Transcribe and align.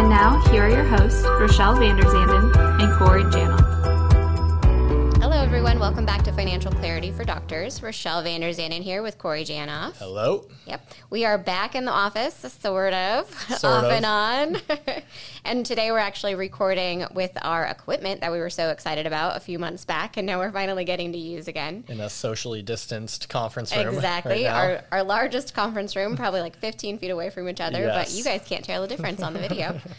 And 0.00 0.08
now, 0.08 0.40
here 0.50 0.64
are 0.64 0.70
your 0.70 0.84
hosts, 0.84 1.22
Rochelle 1.38 1.76
Vanderzanden 1.76 2.56
and 2.80 2.90
Corey 2.94 3.22
Janoff. 3.24 3.59
Financial 6.50 6.72
Clarity 6.72 7.12
for 7.12 7.22
Doctors. 7.22 7.80
Rochelle 7.80 8.24
Vanderzanden 8.24 8.82
here 8.82 9.02
with 9.04 9.18
Corey 9.18 9.44
Janoff. 9.44 9.96
Hello. 9.98 10.48
Yep. 10.66 10.84
We 11.08 11.24
are 11.24 11.38
back 11.38 11.76
in 11.76 11.84
the 11.84 11.92
office, 11.92 12.34
sort 12.34 12.92
of, 12.92 13.30
Sort 13.56 13.72
off 13.72 13.84
of. 13.84 13.92
and 13.92 14.04
on. 14.04 14.56
and 15.44 15.64
today 15.64 15.92
we're 15.92 15.98
actually 15.98 16.34
recording 16.34 17.06
with 17.14 17.30
our 17.40 17.64
equipment 17.66 18.22
that 18.22 18.32
we 18.32 18.40
were 18.40 18.50
so 18.50 18.70
excited 18.70 19.06
about 19.06 19.36
a 19.36 19.40
few 19.40 19.60
months 19.60 19.84
back, 19.84 20.16
and 20.16 20.26
now 20.26 20.40
we're 20.40 20.50
finally 20.50 20.84
getting 20.84 21.12
to 21.12 21.18
use 21.18 21.46
again. 21.46 21.84
In 21.86 22.00
a 22.00 22.10
socially 22.10 22.62
distanced 22.62 23.28
conference 23.28 23.72
room. 23.72 23.86
Exactly. 23.94 24.46
right 24.46 24.50
our, 24.50 24.84
our 24.90 25.04
largest 25.04 25.54
conference 25.54 25.94
room, 25.94 26.16
probably 26.16 26.40
like 26.40 26.56
15 26.56 26.98
feet 26.98 27.10
away 27.10 27.30
from 27.30 27.48
each 27.48 27.60
other, 27.60 27.86
but 27.86 28.10
you 28.10 28.24
guys 28.24 28.42
can't 28.44 28.64
tell 28.64 28.82
the 28.82 28.88
difference 28.88 29.22
on 29.22 29.34
the 29.34 29.38
video. 29.38 29.80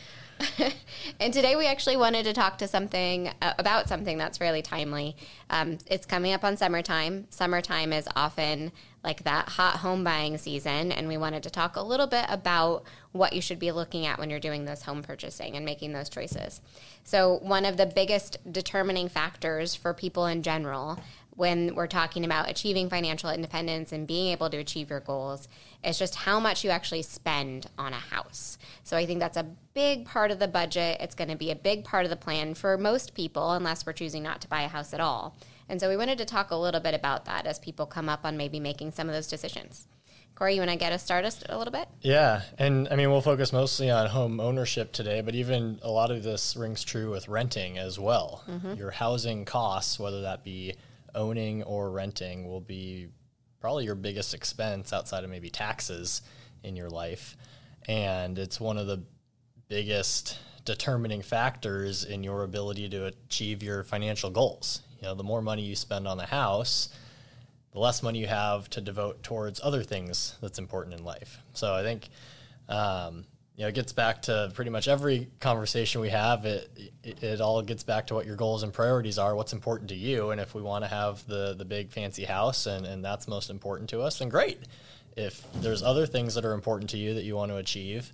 and 1.19 1.33
today 1.33 1.55
we 1.55 1.65
actually 1.65 1.97
wanted 1.97 2.23
to 2.23 2.33
talk 2.33 2.57
to 2.57 2.67
something 2.67 3.31
uh, 3.41 3.53
about 3.57 3.87
something 3.87 4.17
that's 4.17 4.37
fairly 4.37 4.61
timely. 4.61 5.15
Um, 5.49 5.77
it's 5.87 6.05
coming 6.05 6.33
up 6.33 6.43
on 6.43 6.57
summertime. 6.57 7.27
Summertime 7.29 7.93
is 7.93 8.07
often 8.15 8.71
like 9.03 9.23
that 9.23 9.49
hot 9.49 9.77
home 9.77 10.03
buying 10.03 10.37
season, 10.37 10.91
and 10.91 11.07
we 11.07 11.17
wanted 11.17 11.43
to 11.43 11.49
talk 11.49 11.75
a 11.75 11.81
little 11.81 12.07
bit 12.07 12.25
about 12.29 12.83
what 13.11 13.33
you 13.33 13.41
should 13.41 13.59
be 13.59 13.71
looking 13.71 14.05
at 14.05 14.19
when 14.19 14.29
you're 14.29 14.39
doing 14.39 14.65
those 14.65 14.83
home 14.83 15.01
purchasing 15.01 15.55
and 15.55 15.65
making 15.65 15.93
those 15.93 16.09
choices. 16.09 16.61
So, 17.03 17.39
one 17.41 17.65
of 17.65 17.77
the 17.77 17.85
biggest 17.85 18.37
determining 18.51 19.09
factors 19.09 19.75
for 19.75 19.93
people 19.93 20.27
in 20.27 20.43
general 20.43 20.99
when 21.35 21.73
we're 21.75 21.87
talking 21.87 22.25
about 22.25 22.49
achieving 22.49 22.89
financial 22.89 23.29
independence 23.29 23.91
and 23.91 24.05
being 24.05 24.31
able 24.31 24.49
to 24.49 24.57
achieve 24.57 24.89
your 24.89 24.99
goals 24.99 25.47
is 25.83 25.97
just 25.97 26.15
how 26.15 26.39
much 26.39 26.63
you 26.63 26.69
actually 26.69 27.01
spend 27.01 27.67
on 27.77 27.93
a 27.93 27.97
house. 27.97 28.57
So 28.83 28.97
I 28.97 29.05
think 29.05 29.19
that's 29.19 29.37
a 29.37 29.47
big 29.73 30.05
part 30.05 30.31
of 30.31 30.39
the 30.39 30.47
budget. 30.47 30.97
It's 30.99 31.15
going 31.15 31.29
to 31.29 31.35
be 31.35 31.51
a 31.51 31.55
big 31.55 31.83
part 31.83 32.05
of 32.05 32.09
the 32.09 32.15
plan 32.15 32.53
for 32.53 32.77
most 32.77 33.13
people, 33.13 33.51
unless 33.51 33.85
we're 33.85 33.93
choosing 33.93 34.23
not 34.23 34.41
to 34.41 34.47
buy 34.47 34.63
a 34.63 34.67
house 34.67 34.93
at 34.93 34.99
all. 34.99 35.35
And 35.69 35.79
so 35.79 35.87
we 35.87 35.95
wanted 35.95 36.17
to 36.17 36.25
talk 36.25 36.51
a 36.51 36.55
little 36.55 36.81
bit 36.81 36.93
about 36.93 37.25
that 37.25 37.45
as 37.45 37.57
people 37.59 37.85
come 37.85 38.09
up 38.09 38.25
on 38.25 38.35
maybe 38.35 38.59
making 38.59 38.91
some 38.91 39.07
of 39.07 39.15
those 39.15 39.27
decisions. 39.27 39.87
Corey, 40.35 40.55
you 40.55 40.61
want 40.61 40.71
to 40.71 40.77
get 40.77 40.91
us 40.91 41.03
started 41.03 41.33
a 41.49 41.57
little 41.57 41.71
bit? 41.71 41.87
Yeah. 42.01 42.41
And 42.57 42.87
I 42.89 42.95
mean, 42.95 43.11
we'll 43.11 43.21
focus 43.21 43.53
mostly 43.53 43.91
on 43.91 44.07
home 44.07 44.39
ownership 44.39 44.91
today, 44.91 45.21
but 45.21 45.35
even 45.35 45.79
a 45.83 45.91
lot 45.91 46.09
of 46.09 46.23
this 46.23 46.55
rings 46.55 46.83
true 46.83 47.11
with 47.11 47.27
renting 47.27 47.77
as 47.77 47.99
well. 47.99 48.43
Mm-hmm. 48.49 48.73
Your 48.73 48.91
housing 48.91 49.45
costs, 49.45 49.99
whether 49.99 50.23
that 50.23 50.43
be 50.43 50.73
owning 51.13 51.63
or 51.63 51.91
renting, 51.91 52.47
will 52.47 52.61
be 52.61 53.09
probably 53.59 53.85
your 53.85 53.95
biggest 53.95 54.33
expense 54.33 54.91
outside 54.91 55.23
of 55.23 55.29
maybe 55.29 55.49
taxes 55.49 56.23
in 56.63 56.75
your 56.75 56.89
life. 56.89 57.37
And 57.87 58.39
it's 58.39 58.59
one 58.59 58.77
of 58.77 58.87
the 58.87 59.03
biggest 59.71 60.37
determining 60.65 61.21
factors 61.21 62.03
in 62.03 62.25
your 62.25 62.43
ability 62.43 62.89
to 62.89 63.05
achieve 63.05 63.63
your 63.63 63.85
financial 63.85 64.29
goals. 64.29 64.81
You 64.99 65.07
know, 65.07 65.15
the 65.15 65.23
more 65.23 65.41
money 65.41 65.61
you 65.61 65.77
spend 65.77 66.09
on 66.09 66.17
the 66.17 66.25
house, 66.25 66.89
the 67.71 67.79
less 67.79 68.03
money 68.03 68.19
you 68.19 68.27
have 68.27 68.69
to 68.71 68.81
devote 68.81 69.23
towards 69.23 69.61
other 69.63 69.81
things 69.81 70.35
that's 70.41 70.59
important 70.59 70.99
in 70.99 71.05
life. 71.05 71.39
So 71.53 71.73
I 71.73 71.83
think, 71.83 72.09
um, 72.67 73.23
you 73.55 73.63
know, 73.63 73.69
it 73.69 73.75
gets 73.75 73.93
back 73.93 74.23
to 74.23 74.51
pretty 74.53 74.71
much 74.71 74.89
every 74.89 75.29
conversation 75.39 76.01
we 76.01 76.09
have. 76.09 76.43
It, 76.43 76.91
it 77.01 77.23
it 77.23 77.39
all 77.39 77.61
gets 77.61 77.83
back 77.83 78.07
to 78.07 78.13
what 78.13 78.25
your 78.25 78.35
goals 78.35 78.63
and 78.63 78.73
priorities 78.73 79.17
are, 79.17 79.37
what's 79.37 79.53
important 79.53 79.89
to 79.91 79.95
you, 79.95 80.31
and 80.31 80.41
if 80.41 80.53
we 80.53 80.61
want 80.61 80.83
to 80.83 80.89
have 80.89 81.25
the 81.27 81.55
the 81.57 81.65
big 81.65 81.91
fancy 81.91 82.25
house 82.25 82.65
and 82.65 82.85
and 82.85 83.05
that's 83.05 83.25
most 83.25 83.49
important 83.49 83.89
to 83.91 84.01
us, 84.01 84.19
then 84.19 84.27
great. 84.27 84.59
If 85.15 85.45
there's 85.61 85.81
other 85.81 86.05
things 86.05 86.35
that 86.35 86.43
are 86.43 86.53
important 86.53 86.89
to 86.89 86.97
you 86.97 87.13
that 87.13 87.23
you 87.23 87.37
want 87.37 87.51
to 87.51 87.57
achieve, 87.57 88.11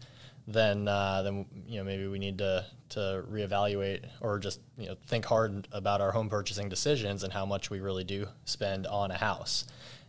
then 0.48 0.88
uh, 0.88 1.22
then 1.24 1.46
you 1.68 1.78
know 1.78 1.84
maybe 1.84 2.08
we 2.08 2.20
need 2.20 2.38
to 2.38 2.66
to 2.90 3.24
reevaluate 3.30 4.06
or 4.22 4.40
just 4.40 4.62
you 4.78 4.88
know 4.88 4.96
think 5.08 5.26
hard 5.26 5.68
about 5.72 6.00
our 6.00 6.12
home 6.12 6.30
purchasing 6.30 6.70
decisions 6.70 7.24
and 7.24 7.34
how 7.34 7.46
much 7.46 7.70
we 7.70 7.82
really 7.82 8.06
do 8.06 8.28
spend 8.46 8.88
on 8.88 9.12
a 9.12 9.18
house. 9.18 9.66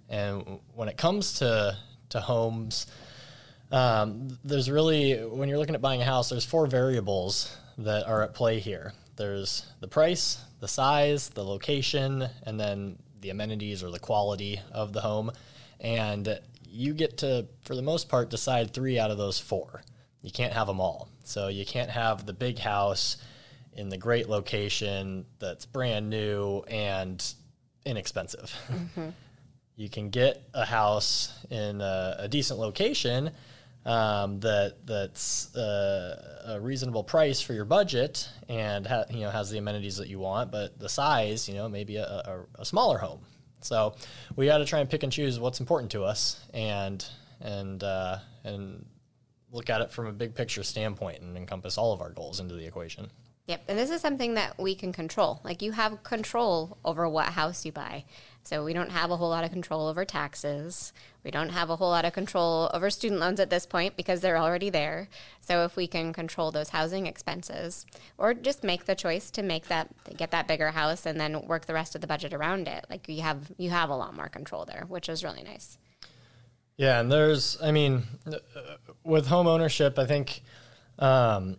And 0.08 0.60
when 0.74 0.88
it 0.88 0.96
comes 0.96 1.34
to 1.34 1.76
to 2.10 2.20
homes, 2.20 2.86
um, 3.72 4.38
there's 4.44 4.70
really 4.70 5.14
when 5.14 5.48
you're 5.48 5.58
looking 5.58 5.74
at 5.74 5.82
buying 5.82 6.02
a 6.02 6.04
house, 6.04 6.30
there's 6.30 6.44
four 6.44 6.66
variables 6.66 7.56
that 7.78 8.06
are 8.06 8.22
at 8.22 8.34
play 8.34 8.60
here. 8.60 8.92
There's 9.16 9.66
the 9.80 9.88
price, 9.88 10.38
the 10.60 10.68
size, 10.68 11.30
the 11.30 11.44
location, 11.44 12.28
and 12.44 12.58
then 12.58 12.98
the 13.20 13.30
amenities 13.30 13.82
or 13.82 13.90
the 13.90 13.98
quality 13.98 14.60
of 14.70 14.92
the 14.92 15.00
home. 15.00 15.32
And 15.80 16.38
you 16.64 16.94
get 16.94 17.18
to, 17.18 17.46
for 17.62 17.74
the 17.74 17.82
most 17.82 18.08
part, 18.08 18.30
decide 18.30 18.72
three 18.72 18.98
out 18.98 19.10
of 19.10 19.18
those 19.18 19.40
four. 19.40 19.82
You 20.22 20.30
can't 20.30 20.52
have 20.52 20.66
them 20.66 20.80
all. 20.80 21.08
So 21.24 21.48
you 21.48 21.64
can't 21.64 21.90
have 21.90 22.26
the 22.26 22.32
big 22.32 22.58
house 22.58 23.18
in 23.72 23.88
the 23.88 23.96
great 23.96 24.28
location 24.28 25.24
that's 25.38 25.64
brand 25.64 26.10
new 26.10 26.62
and 26.68 27.24
inexpensive. 27.84 28.54
you 29.76 29.88
can 29.88 30.10
get 30.10 30.42
a 30.54 30.64
house 30.64 31.32
in 31.50 31.80
a, 31.80 32.16
a 32.20 32.28
decent 32.28 32.58
location 32.58 33.30
um, 33.86 34.40
that 34.40 34.84
that's 34.84 35.54
uh, 35.54 36.54
a 36.54 36.60
reasonable 36.60 37.04
price 37.04 37.40
for 37.40 37.54
your 37.54 37.64
budget 37.64 38.28
and 38.48 38.86
ha- 38.86 39.04
you 39.10 39.20
know 39.20 39.30
has 39.30 39.50
the 39.50 39.58
amenities 39.58 39.96
that 39.96 40.08
you 40.08 40.18
want, 40.18 40.50
but 40.50 40.78
the 40.78 40.88
size, 40.88 41.48
you 41.48 41.54
know, 41.54 41.68
maybe 41.68 41.96
a, 41.96 42.04
a, 42.04 42.60
a 42.60 42.64
smaller 42.64 42.98
home. 42.98 43.20
So 43.60 43.94
we 44.36 44.46
got 44.46 44.58
to 44.58 44.64
try 44.64 44.80
and 44.80 44.90
pick 44.90 45.02
and 45.02 45.12
choose 45.12 45.40
what's 45.40 45.60
important 45.60 45.92
to 45.92 46.04
us 46.04 46.40
and 46.52 47.04
and 47.40 47.82
uh, 47.82 48.18
and 48.44 48.84
look 49.52 49.70
at 49.70 49.80
it 49.80 49.90
from 49.90 50.06
a 50.06 50.12
big 50.12 50.34
picture 50.34 50.62
standpoint 50.62 51.20
and 51.20 51.36
encompass 51.36 51.78
all 51.78 51.92
of 51.92 52.00
our 52.00 52.10
goals 52.10 52.40
into 52.40 52.54
the 52.54 52.66
equation. 52.66 53.10
Yep. 53.48 53.62
And 53.68 53.78
this 53.78 53.88
is 53.88 54.02
something 54.02 54.34
that 54.34 54.58
we 54.58 54.74
can 54.74 54.92
control. 54.92 55.40
Like 55.42 55.62
you 55.62 55.72
have 55.72 56.02
control 56.02 56.76
over 56.84 57.08
what 57.08 57.28
house 57.28 57.64
you 57.64 57.72
buy. 57.72 58.04
So 58.42 58.62
we 58.62 58.74
don't 58.74 58.90
have 58.90 59.10
a 59.10 59.16
whole 59.16 59.30
lot 59.30 59.44
of 59.44 59.50
control 59.50 59.88
over 59.88 60.04
taxes. 60.04 60.92
We 61.24 61.30
don't 61.30 61.48
have 61.48 61.70
a 61.70 61.76
whole 61.76 61.88
lot 61.88 62.04
of 62.04 62.12
control 62.12 62.70
over 62.74 62.90
student 62.90 63.20
loans 63.20 63.40
at 63.40 63.48
this 63.48 63.64
point 63.64 63.96
because 63.96 64.20
they're 64.20 64.36
already 64.36 64.68
there. 64.68 65.08
So 65.40 65.64
if 65.64 65.76
we 65.76 65.86
can 65.86 66.12
control 66.12 66.50
those 66.50 66.68
housing 66.68 67.06
expenses 67.06 67.86
or 68.18 68.34
just 68.34 68.62
make 68.62 68.84
the 68.84 68.94
choice 68.94 69.30
to 69.30 69.42
make 69.42 69.68
that 69.68 69.88
get 70.14 70.30
that 70.30 70.46
bigger 70.46 70.70
house 70.72 71.06
and 71.06 71.18
then 71.18 71.46
work 71.46 71.64
the 71.64 71.74
rest 71.74 71.94
of 71.94 72.02
the 72.02 72.06
budget 72.06 72.34
around 72.34 72.68
it, 72.68 72.84
like 72.90 73.08
you 73.08 73.22
have 73.22 73.50
you 73.56 73.70
have 73.70 73.88
a 73.88 73.96
lot 73.96 74.14
more 74.14 74.28
control 74.28 74.66
there, 74.66 74.84
which 74.88 75.08
is 75.08 75.24
really 75.24 75.42
nice. 75.42 75.78
Yeah, 76.78 77.00
and 77.00 77.10
there's, 77.10 77.58
I 77.60 77.72
mean, 77.72 78.04
with 79.04 79.26
home 79.26 79.48
ownership, 79.48 79.98
I 79.98 80.06
think 80.06 80.42
um, 81.00 81.56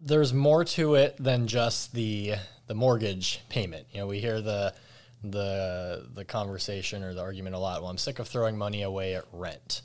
there's 0.00 0.32
more 0.32 0.64
to 0.64 0.94
it 0.94 1.16
than 1.18 1.46
just 1.46 1.92
the 1.94 2.34
the 2.66 2.74
mortgage 2.74 3.40
payment. 3.48 3.86
You 3.92 4.00
know, 4.00 4.06
we 4.06 4.18
hear 4.20 4.40
the 4.40 4.74
the 5.22 6.06
the 6.14 6.24
conversation 6.24 7.02
or 7.02 7.12
the 7.12 7.20
argument 7.20 7.54
a 7.54 7.58
lot. 7.58 7.82
Well, 7.82 7.90
I'm 7.90 7.98
sick 7.98 8.18
of 8.18 8.26
throwing 8.26 8.56
money 8.56 8.82
away 8.82 9.14
at 9.14 9.24
rent. 9.30 9.82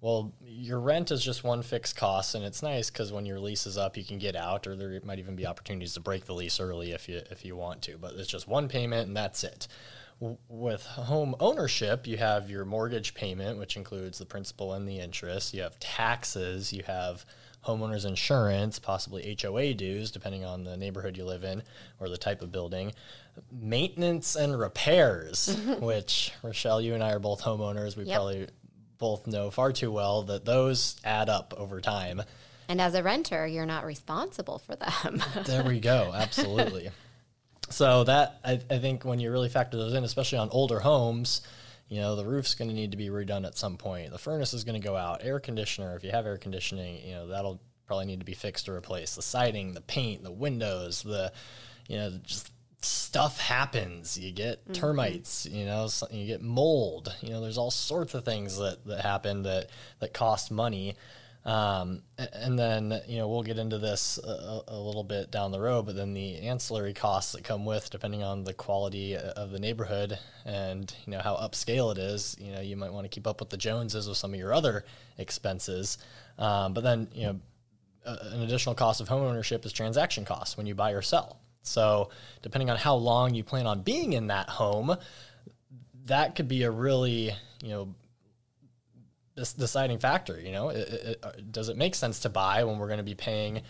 Well, 0.00 0.32
your 0.44 0.78
rent 0.78 1.10
is 1.10 1.24
just 1.24 1.42
one 1.42 1.62
fixed 1.62 1.96
cost, 1.96 2.36
and 2.36 2.44
it's 2.44 2.62
nice 2.62 2.88
because 2.90 3.12
when 3.12 3.26
your 3.26 3.40
lease 3.40 3.66
is 3.66 3.76
up, 3.76 3.96
you 3.96 4.04
can 4.04 4.18
get 4.18 4.36
out, 4.36 4.68
or 4.68 4.76
there 4.76 5.00
might 5.02 5.18
even 5.18 5.34
be 5.34 5.46
opportunities 5.46 5.94
to 5.94 6.00
break 6.00 6.26
the 6.26 6.34
lease 6.34 6.60
early 6.60 6.92
if 6.92 7.08
you 7.08 7.20
if 7.32 7.44
you 7.44 7.56
want 7.56 7.82
to. 7.82 7.98
But 7.98 8.14
it's 8.14 8.30
just 8.30 8.46
one 8.46 8.68
payment, 8.68 9.08
and 9.08 9.16
that's 9.16 9.42
it. 9.42 9.66
With 10.48 10.82
home 10.82 11.34
ownership, 11.40 12.06
you 12.06 12.16
have 12.16 12.48
your 12.50 12.64
mortgage 12.64 13.12
payment, 13.14 13.58
which 13.58 13.76
includes 13.76 14.18
the 14.18 14.24
principal 14.24 14.72
and 14.72 14.88
the 14.88 14.98
interest. 14.98 15.52
You 15.52 15.62
have 15.62 15.78
taxes. 15.78 16.72
You 16.72 16.82
have 16.86 17.26
homeowners 17.66 18.06
insurance, 18.06 18.78
possibly 18.78 19.36
HOA 19.40 19.74
dues, 19.74 20.10
depending 20.10 20.44
on 20.44 20.64
the 20.64 20.76
neighborhood 20.76 21.16
you 21.18 21.24
live 21.24 21.44
in 21.44 21.62
or 22.00 22.08
the 22.08 22.16
type 22.16 22.40
of 22.40 22.50
building, 22.50 22.92
maintenance 23.52 24.36
and 24.36 24.58
repairs, 24.58 25.54
which 25.80 26.32
Rochelle, 26.42 26.80
you 26.80 26.94
and 26.94 27.02
I 27.02 27.12
are 27.12 27.18
both 27.18 27.42
homeowners. 27.42 27.96
We 27.96 28.04
Yep. 28.04 28.14
probably 28.16 28.48
both 28.98 29.26
know 29.26 29.50
far 29.50 29.72
too 29.72 29.90
well 29.92 30.22
that 30.22 30.44
those 30.46 30.96
add 31.04 31.28
up 31.28 31.52
over 31.58 31.80
time. 31.82 32.22
And 32.68 32.80
as 32.80 32.94
a 32.94 33.02
renter, 33.02 33.46
you're 33.46 33.66
not 33.66 33.84
responsible 33.84 34.58
for 34.58 34.74
them. 34.76 35.22
There 35.44 35.62
we 35.62 35.78
go. 35.78 36.12
Absolutely. 36.16 36.88
So 37.68 38.04
that 38.04 38.40
I, 38.44 38.60
I 38.70 38.78
think 38.78 39.04
when 39.04 39.18
you 39.18 39.30
really 39.30 39.48
factor 39.48 39.76
those 39.76 39.94
in, 39.94 40.04
especially 40.04 40.38
on 40.38 40.48
older 40.50 40.80
homes, 40.80 41.42
you 41.88 42.00
know, 42.00 42.16
the 42.16 42.24
roof's 42.24 42.54
going 42.54 42.68
to 42.68 42.74
need 42.74 42.90
to 42.92 42.96
be 42.96 43.08
redone 43.08 43.46
at 43.46 43.56
some 43.56 43.76
point. 43.76 44.10
The 44.10 44.18
furnace 44.18 44.52
is 44.52 44.64
going 44.64 44.80
to 44.80 44.86
go 44.86 44.96
out. 44.96 45.24
Air 45.24 45.38
conditioner, 45.38 45.94
if 45.96 46.02
you 46.02 46.10
have 46.10 46.26
air 46.26 46.38
conditioning, 46.38 47.04
you 47.06 47.14
know, 47.14 47.28
that'll 47.28 47.60
probably 47.86 48.06
need 48.06 48.18
to 48.18 48.26
be 48.26 48.34
fixed 48.34 48.68
or 48.68 48.74
replaced. 48.74 49.16
The 49.16 49.22
siding, 49.22 49.72
the 49.72 49.80
paint, 49.80 50.24
the 50.24 50.32
windows, 50.32 51.02
the 51.02 51.32
you 51.88 51.96
know 51.96 52.10
just 52.24 52.50
stuff 52.80 53.38
happens. 53.40 54.18
You 54.18 54.32
get 54.32 54.62
mm-hmm. 54.64 54.72
termites, 54.72 55.46
you 55.46 55.64
know, 55.64 55.88
you 56.10 56.26
get 56.26 56.42
mold. 56.42 57.14
You 57.20 57.30
know, 57.30 57.40
there's 57.40 57.58
all 57.58 57.70
sorts 57.70 58.14
of 58.14 58.24
things 58.24 58.58
that 58.58 58.84
that 58.86 59.02
happen 59.02 59.42
that 59.44 59.70
that 60.00 60.12
cost 60.12 60.50
money. 60.50 60.96
Um, 61.46 62.02
and 62.18 62.58
then 62.58 63.00
you 63.06 63.18
know 63.18 63.28
we'll 63.28 63.44
get 63.44 63.56
into 63.56 63.78
this 63.78 64.18
a, 64.18 64.62
a, 64.66 64.76
little 64.76 65.04
bit 65.04 65.30
down 65.30 65.52
the 65.52 65.60
road, 65.60 65.86
but 65.86 65.94
then 65.94 66.12
the 66.12 66.40
ancillary 66.40 66.92
costs 66.92 67.32
that 67.32 67.44
come 67.44 67.64
with, 67.64 67.88
depending 67.88 68.24
on 68.24 68.42
the 68.42 68.52
quality 68.52 69.16
of 69.16 69.52
the 69.52 69.60
neighborhood 69.60 70.18
and 70.44 70.92
you 71.06 71.12
know 71.12 71.20
how 71.20 71.36
upscale 71.36 71.92
it 71.92 71.98
is, 71.98 72.36
you 72.40 72.50
know 72.50 72.60
you 72.60 72.76
might 72.76 72.92
want 72.92 73.04
to 73.04 73.08
keep 73.08 73.28
up 73.28 73.38
with 73.38 73.50
the 73.50 73.56
Joneses 73.56 74.08
with 74.08 74.18
some 74.18 74.34
of 74.34 74.40
your 74.40 74.52
other 74.52 74.84
expenses. 75.18 75.98
Um, 76.36 76.74
but 76.74 76.82
then 76.82 77.06
you 77.14 77.26
know 77.26 77.40
an 78.04 78.42
additional 78.42 78.74
cost 78.74 79.00
of 79.00 79.08
homeownership 79.08 79.64
is 79.64 79.72
transaction 79.72 80.24
costs 80.24 80.56
when 80.56 80.66
you 80.66 80.74
buy 80.74 80.90
or 80.90 81.02
sell. 81.02 81.38
So 81.62 82.10
depending 82.42 82.70
on 82.70 82.76
how 82.76 82.96
long 82.96 83.34
you 83.34 83.44
plan 83.44 83.68
on 83.68 83.82
being 83.82 84.14
in 84.14 84.26
that 84.28 84.48
home, 84.48 84.96
that 86.06 86.34
could 86.34 86.48
be 86.48 86.64
a 86.64 86.72
really 86.72 87.30
you 87.62 87.68
know 87.68 87.94
deciding 89.36 89.98
factor. 89.98 90.40
You 90.40 90.52
know, 90.52 90.68
it, 90.70 90.88
it, 90.88 91.18
uh, 91.22 91.32
does 91.50 91.68
it 91.68 91.76
make 91.76 91.94
sense 91.94 92.20
to 92.20 92.28
buy 92.28 92.64
when 92.64 92.78
we're 92.78 92.88
going 92.88 92.98
to 92.98 93.04
be 93.04 93.14
paying 93.14 93.62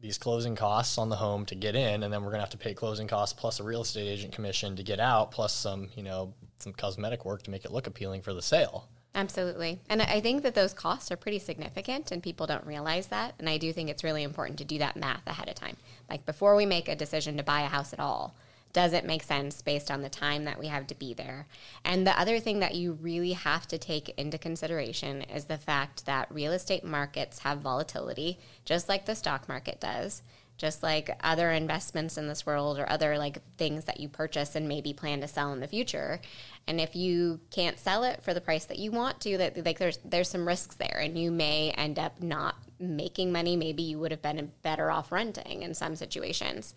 these 0.00 0.18
closing 0.18 0.54
costs 0.54 0.98
on 0.98 1.08
the 1.08 1.16
home 1.16 1.46
to 1.46 1.54
get 1.54 1.74
in, 1.74 2.02
and 2.02 2.12
then 2.12 2.22
we're 2.22 2.30
going 2.30 2.38
to 2.38 2.44
have 2.44 2.50
to 2.50 2.58
pay 2.58 2.74
closing 2.74 3.08
costs 3.08 3.32
plus 3.38 3.58
a 3.58 3.62
real 3.62 3.82
estate 3.82 4.06
agent 4.06 4.34
commission 4.34 4.76
to 4.76 4.82
get 4.82 5.00
out, 5.00 5.30
plus 5.30 5.54
some 5.54 5.88
you 5.96 6.02
know 6.02 6.34
some 6.58 6.72
cosmetic 6.72 7.24
work 7.24 7.42
to 7.42 7.50
make 7.50 7.64
it 7.64 7.72
look 7.72 7.86
appealing 7.86 8.22
for 8.22 8.34
the 8.34 8.42
sale. 8.42 8.88
Absolutely. 9.14 9.80
And 9.88 10.02
I 10.02 10.20
think 10.20 10.42
that 10.42 10.56
those 10.56 10.74
costs 10.74 11.12
are 11.12 11.16
pretty 11.16 11.38
significant 11.38 12.10
and 12.10 12.20
people 12.22 12.46
don't 12.46 12.66
realize 12.66 13.06
that. 13.08 13.34
And 13.38 13.48
I 13.48 13.58
do 13.58 13.72
think 13.72 13.88
it's 13.88 14.02
really 14.02 14.24
important 14.24 14.58
to 14.58 14.64
do 14.64 14.78
that 14.78 14.96
math 14.96 15.24
ahead 15.26 15.48
of 15.48 15.54
time. 15.54 15.76
Like 16.10 16.26
before 16.26 16.56
we 16.56 16.66
make 16.66 16.88
a 16.88 16.96
decision 16.96 17.36
to 17.36 17.44
buy 17.44 17.60
a 17.60 17.68
house 17.68 17.92
at 17.92 18.00
all, 18.00 18.34
does 18.74 18.92
it 18.92 19.06
make 19.06 19.22
sense 19.22 19.62
based 19.62 19.90
on 19.90 20.02
the 20.02 20.10
time 20.10 20.44
that 20.44 20.58
we 20.58 20.66
have 20.66 20.86
to 20.88 20.94
be 20.94 21.14
there? 21.14 21.46
And 21.84 22.06
the 22.06 22.20
other 22.20 22.38
thing 22.40 22.58
that 22.58 22.74
you 22.74 22.98
really 23.00 23.32
have 23.32 23.66
to 23.68 23.78
take 23.78 24.10
into 24.18 24.36
consideration 24.36 25.22
is 25.22 25.46
the 25.46 25.56
fact 25.56 26.04
that 26.04 26.30
real 26.30 26.52
estate 26.52 26.84
markets 26.84 27.38
have 27.38 27.60
volatility, 27.60 28.38
just 28.66 28.88
like 28.88 29.06
the 29.06 29.14
stock 29.14 29.48
market 29.48 29.80
does 29.80 30.22
just 30.56 30.82
like 30.82 31.10
other 31.22 31.50
investments 31.50 32.16
in 32.16 32.28
this 32.28 32.46
world 32.46 32.78
or 32.78 32.88
other 32.88 33.18
like 33.18 33.38
things 33.56 33.86
that 33.86 33.98
you 33.98 34.08
purchase 34.08 34.54
and 34.54 34.68
maybe 34.68 34.92
plan 34.92 35.20
to 35.20 35.26
sell 35.26 35.52
in 35.52 35.60
the 35.60 35.66
future 35.66 36.20
and 36.68 36.80
if 36.80 36.94
you 36.94 37.40
can't 37.50 37.78
sell 37.78 38.04
it 38.04 38.22
for 38.22 38.32
the 38.32 38.40
price 38.40 38.64
that 38.66 38.78
you 38.78 38.90
want 38.90 39.20
to 39.20 39.36
that 39.36 39.64
like 39.64 39.78
there's 39.78 39.98
there's 40.04 40.28
some 40.28 40.46
risks 40.46 40.76
there 40.76 41.00
and 41.02 41.18
you 41.18 41.30
may 41.30 41.70
end 41.72 41.98
up 41.98 42.22
not 42.22 42.54
making 42.78 43.32
money 43.32 43.56
maybe 43.56 43.82
you 43.82 43.98
would 43.98 44.10
have 44.10 44.22
been 44.22 44.50
better 44.62 44.90
off 44.90 45.12
renting 45.12 45.62
in 45.62 45.74
some 45.74 45.96
situations 45.96 46.74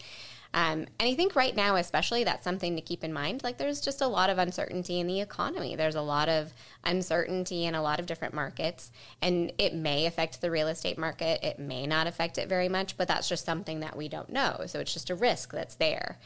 um, 0.54 0.86
and 1.00 1.10
I 1.10 1.16
think 1.16 1.36
right 1.36 1.56
now, 1.56 1.76
especially, 1.76 2.24
that's 2.24 2.44
something 2.44 2.76
to 2.76 2.82
keep 2.82 3.04
in 3.04 3.14
mind. 3.14 3.44
Like, 3.44 3.58
there's 3.58 3.82
just 3.82 4.02
a 4.02 4.08
lot 4.08 4.30
of 4.30 4.38
uncertainty 4.38 5.00
in 5.00 5.08
the 5.08 5.22
economy. 5.22 5.76
There's 5.76 5.96
a 5.96 6.02
lot 6.02 6.30
of 6.30 6.54
uncertainty 6.84 7.66
in 7.66 7.76
a 7.76 7.82
lot 7.82 8.00
of 8.00 8.06
different 8.06 8.34
markets, 8.34 8.92
and 9.22 9.52
it 9.58 9.74
may 9.74 10.06
affect 10.06 10.42
the 10.42 10.52
real 10.52 10.68
estate 10.68 10.98
market. 10.98 11.44
It 11.44 11.60
may 11.60 11.86
not 11.86 12.08
affect 12.08 12.38
it 12.38 12.48
very 12.48 12.70
much, 12.70 12.98
but 12.98 13.08
that's 13.08 13.30
just 13.30 13.46
something 13.46 13.82
that 13.82 13.96
we 13.96 14.08
don't 14.08 14.30
know. 14.30 14.62
So 14.68 14.80
it's 14.80 14.94
just 14.94 15.10
a 15.10 15.16
risk 15.16 15.52
that's 15.52 15.76
there. 15.76 16.18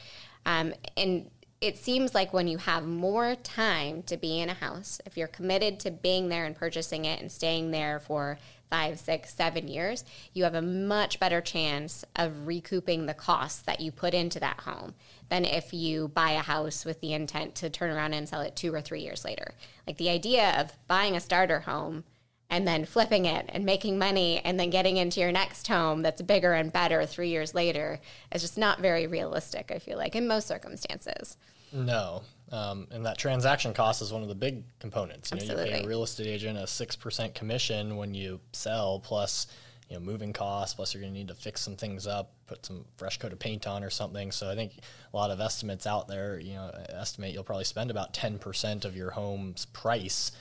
Um, 0.46 0.74
and 0.96 1.30
it 1.60 1.78
seems 1.78 2.16
like 2.16 2.34
when 2.34 2.48
you 2.48 2.58
have 2.58 2.86
more 2.86 3.36
time 3.36 4.02
to 4.04 4.18
be 4.18 4.40
in 4.40 4.50
a 4.50 4.56
house, 4.56 5.00
if 5.06 5.16
you're 5.16 5.28
committed 5.28 5.80
to 5.82 5.92
being 5.92 6.30
there 6.30 6.46
and 6.46 6.56
purchasing 6.56 7.06
it 7.06 7.22
and 7.22 7.32
staying 7.32 7.72
there 7.72 8.00
for 8.00 8.40
five, 8.72 8.98
six, 9.00 9.36
seven 9.36 9.68
years, 9.68 10.04
you 10.34 10.46
have 10.46 10.56
a 10.56 10.62
much 10.62 11.20
better 11.20 11.42
chance 11.42 12.06
of 12.16 12.48
recouping 12.48 13.06
the 13.06 13.14
costs 13.14 13.62
that 13.64 13.82
you 13.82 13.92
put 13.92 14.14
into 14.14 14.40
that 14.40 14.62
home 14.62 14.96
than 15.30 15.44
if 15.46 15.74
you 15.74 16.08
buy 16.08 16.32
a 16.32 16.40
house 16.40 16.86
with 16.86 17.02
the 17.02 17.14
intent 17.14 17.54
to 17.54 17.70
turn 17.70 17.92
around 17.92 18.14
and 18.14 18.28
sell 18.28 18.42
it 18.42 18.56
two 18.56 18.74
or 18.74 18.82
three 18.82 19.02
years 19.02 19.26
later. 19.26 19.54
Like 19.86 19.98
the 19.98 20.10
idea 20.10 20.60
of 20.60 20.72
buying 20.88 21.18
a 21.18 21.20
starter 21.20 21.60
home 21.60 22.06
and 22.50 22.66
then 22.66 22.86
flipping 22.86 23.26
it 23.26 23.46
and 23.50 23.66
making 23.66 24.00
money 24.00 24.40
and 24.44 24.58
then 24.58 24.70
getting 24.70 24.96
into 24.98 25.20
your 25.20 25.32
next 25.34 25.68
home 25.68 26.02
that's 26.02 26.22
bigger 26.22 26.54
and 26.54 26.72
better 26.72 27.06
three 27.06 27.30
years 27.30 27.54
later 27.54 28.00
is 28.32 28.42
just 28.42 28.58
not 28.58 28.80
very 28.80 29.06
realistic, 29.06 29.70
I 29.74 29.80
feel 29.80 29.98
like, 29.98 30.16
in 30.16 30.28
most 30.28 30.48
circumstances. 30.48 31.36
No. 31.74 32.24
Um, 32.52 32.88
and 32.92 33.06
that 33.06 33.18
transaction 33.18 33.74
cost 33.74 34.02
is 34.02 34.12
one 34.12 34.24
of 34.24 34.28
the 34.28 34.36
big 34.36 34.64
components. 34.80 35.32
You 35.32 35.38
know, 35.38 35.44
Absolutely. 35.44 35.70
you 35.70 35.78
pay 35.78 35.84
a 35.86 35.88
real 35.88 36.04
estate 36.04 36.28
agent 36.28 36.58
a 36.58 36.68
six 36.68 36.96
percent 36.96 37.34
commission 37.34 37.96
when 37.96 38.14
you 38.14 38.42
sell, 38.52 39.00
plus 39.00 39.48
you 39.90 39.96
know 39.96 40.02
moving 40.02 40.34
costs, 40.34 40.76
plus 40.76 40.94
you're 40.94 41.02
going 41.02 41.14
to 41.14 41.18
need 41.18 41.30
to 41.30 41.34
fix 41.34 41.62
some 41.62 41.78
things 41.78 42.08
up, 42.08 42.34
put 42.48 42.66
some 42.66 42.84
fresh 42.98 43.18
coat 43.18 43.32
of 43.32 43.40
paint 43.40 43.68
on 43.68 43.86
or 43.86 43.90
something. 43.90 44.32
So 44.32 44.52
I 44.52 44.56
think 44.56 44.74
a 45.14 45.16
lot 45.16 45.32
of 45.32 45.40
estimates 45.40 45.88
out 45.88 46.10
there, 46.10 46.40
you 46.40 46.56
know, 46.56 46.72
estimate 46.90 47.34
you'll 47.34 47.46
probably 47.46 47.64
spend 47.64 47.90
about 47.90 48.14
ten 48.14 48.38
percent 48.38 48.84
of 48.84 48.98
your 48.98 49.12
home's 49.12 49.66
price 49.68 50.34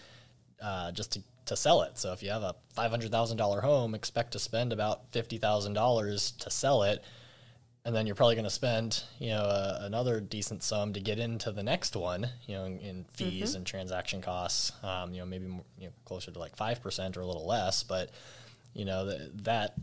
uh, 0.60 0.90
just 0.90 1.12
to 1.12 1.22
to 1.46 1.56
sell 1.56 1.82
it. 1.82 1.96
So 1.96 2.12
if 2.12 2.24
you 2.24 2.30
have 2.30 2.42
a 2.42 2.56
five 2.74 2.90
hundred 2.90 3.12
thousand 3.12 3.36
dollar 3.36 3.60
home, 3.60 3.94
expect 3.94 4.32
to 4.32 4.40
spend 4.40 4.72
about 4.72 5.12
fifty 5.12 5.38
thousand 5.38 5.74
dollars 5.74 6.32
to 6.40 6.50
sell 6.50 6.82
it 6.82 7.04
and 7.85 7.94
then 7.94 8.06
you're 8.06 8.15
probably 8.15 8.35
going 8.35 8.44
to 8.44 8.50
spend 8.50 9.03
you 9.19 9.31
know 9.31 9.43
uh, 9.43 9.79
another 9.82 10.21
decent 10.21 10.62
sum 10.62 10.93
to 10.93 11.00
get 11.00 11.19
into 11.19 11.50
the 11.50 11.62
next 11.62 11.97
one 11.97 12.29
you 12.47 12.55
know 12.55 12.65
in, 12.65 12.79
in 12.81 13.05
fees 13.12 13.50
mm-hmm. 13.50 13.59
and 13.59 13.67
transaction 13.67 14.21
costs 14.21 14.73
um, 14.82 15.12
you 15.12 15.21
know 15.21 15.27
maybe 15.27 15.47
more, 15.47 15.65
you 15.79 15.87
know, 15.87 15.93
closer 16.05 16.31
to 16.31 16.38
like 16.38 16.56
5% 16.56 17.17
or 17.17 17.21
a 17.21 17.27
little 17.27 17.47
less 17.47 17.82
but 17.82 18.11
you 18.75 18.85
know 18.85 19.06
the, 19.06 19.31
that 19.43 19.75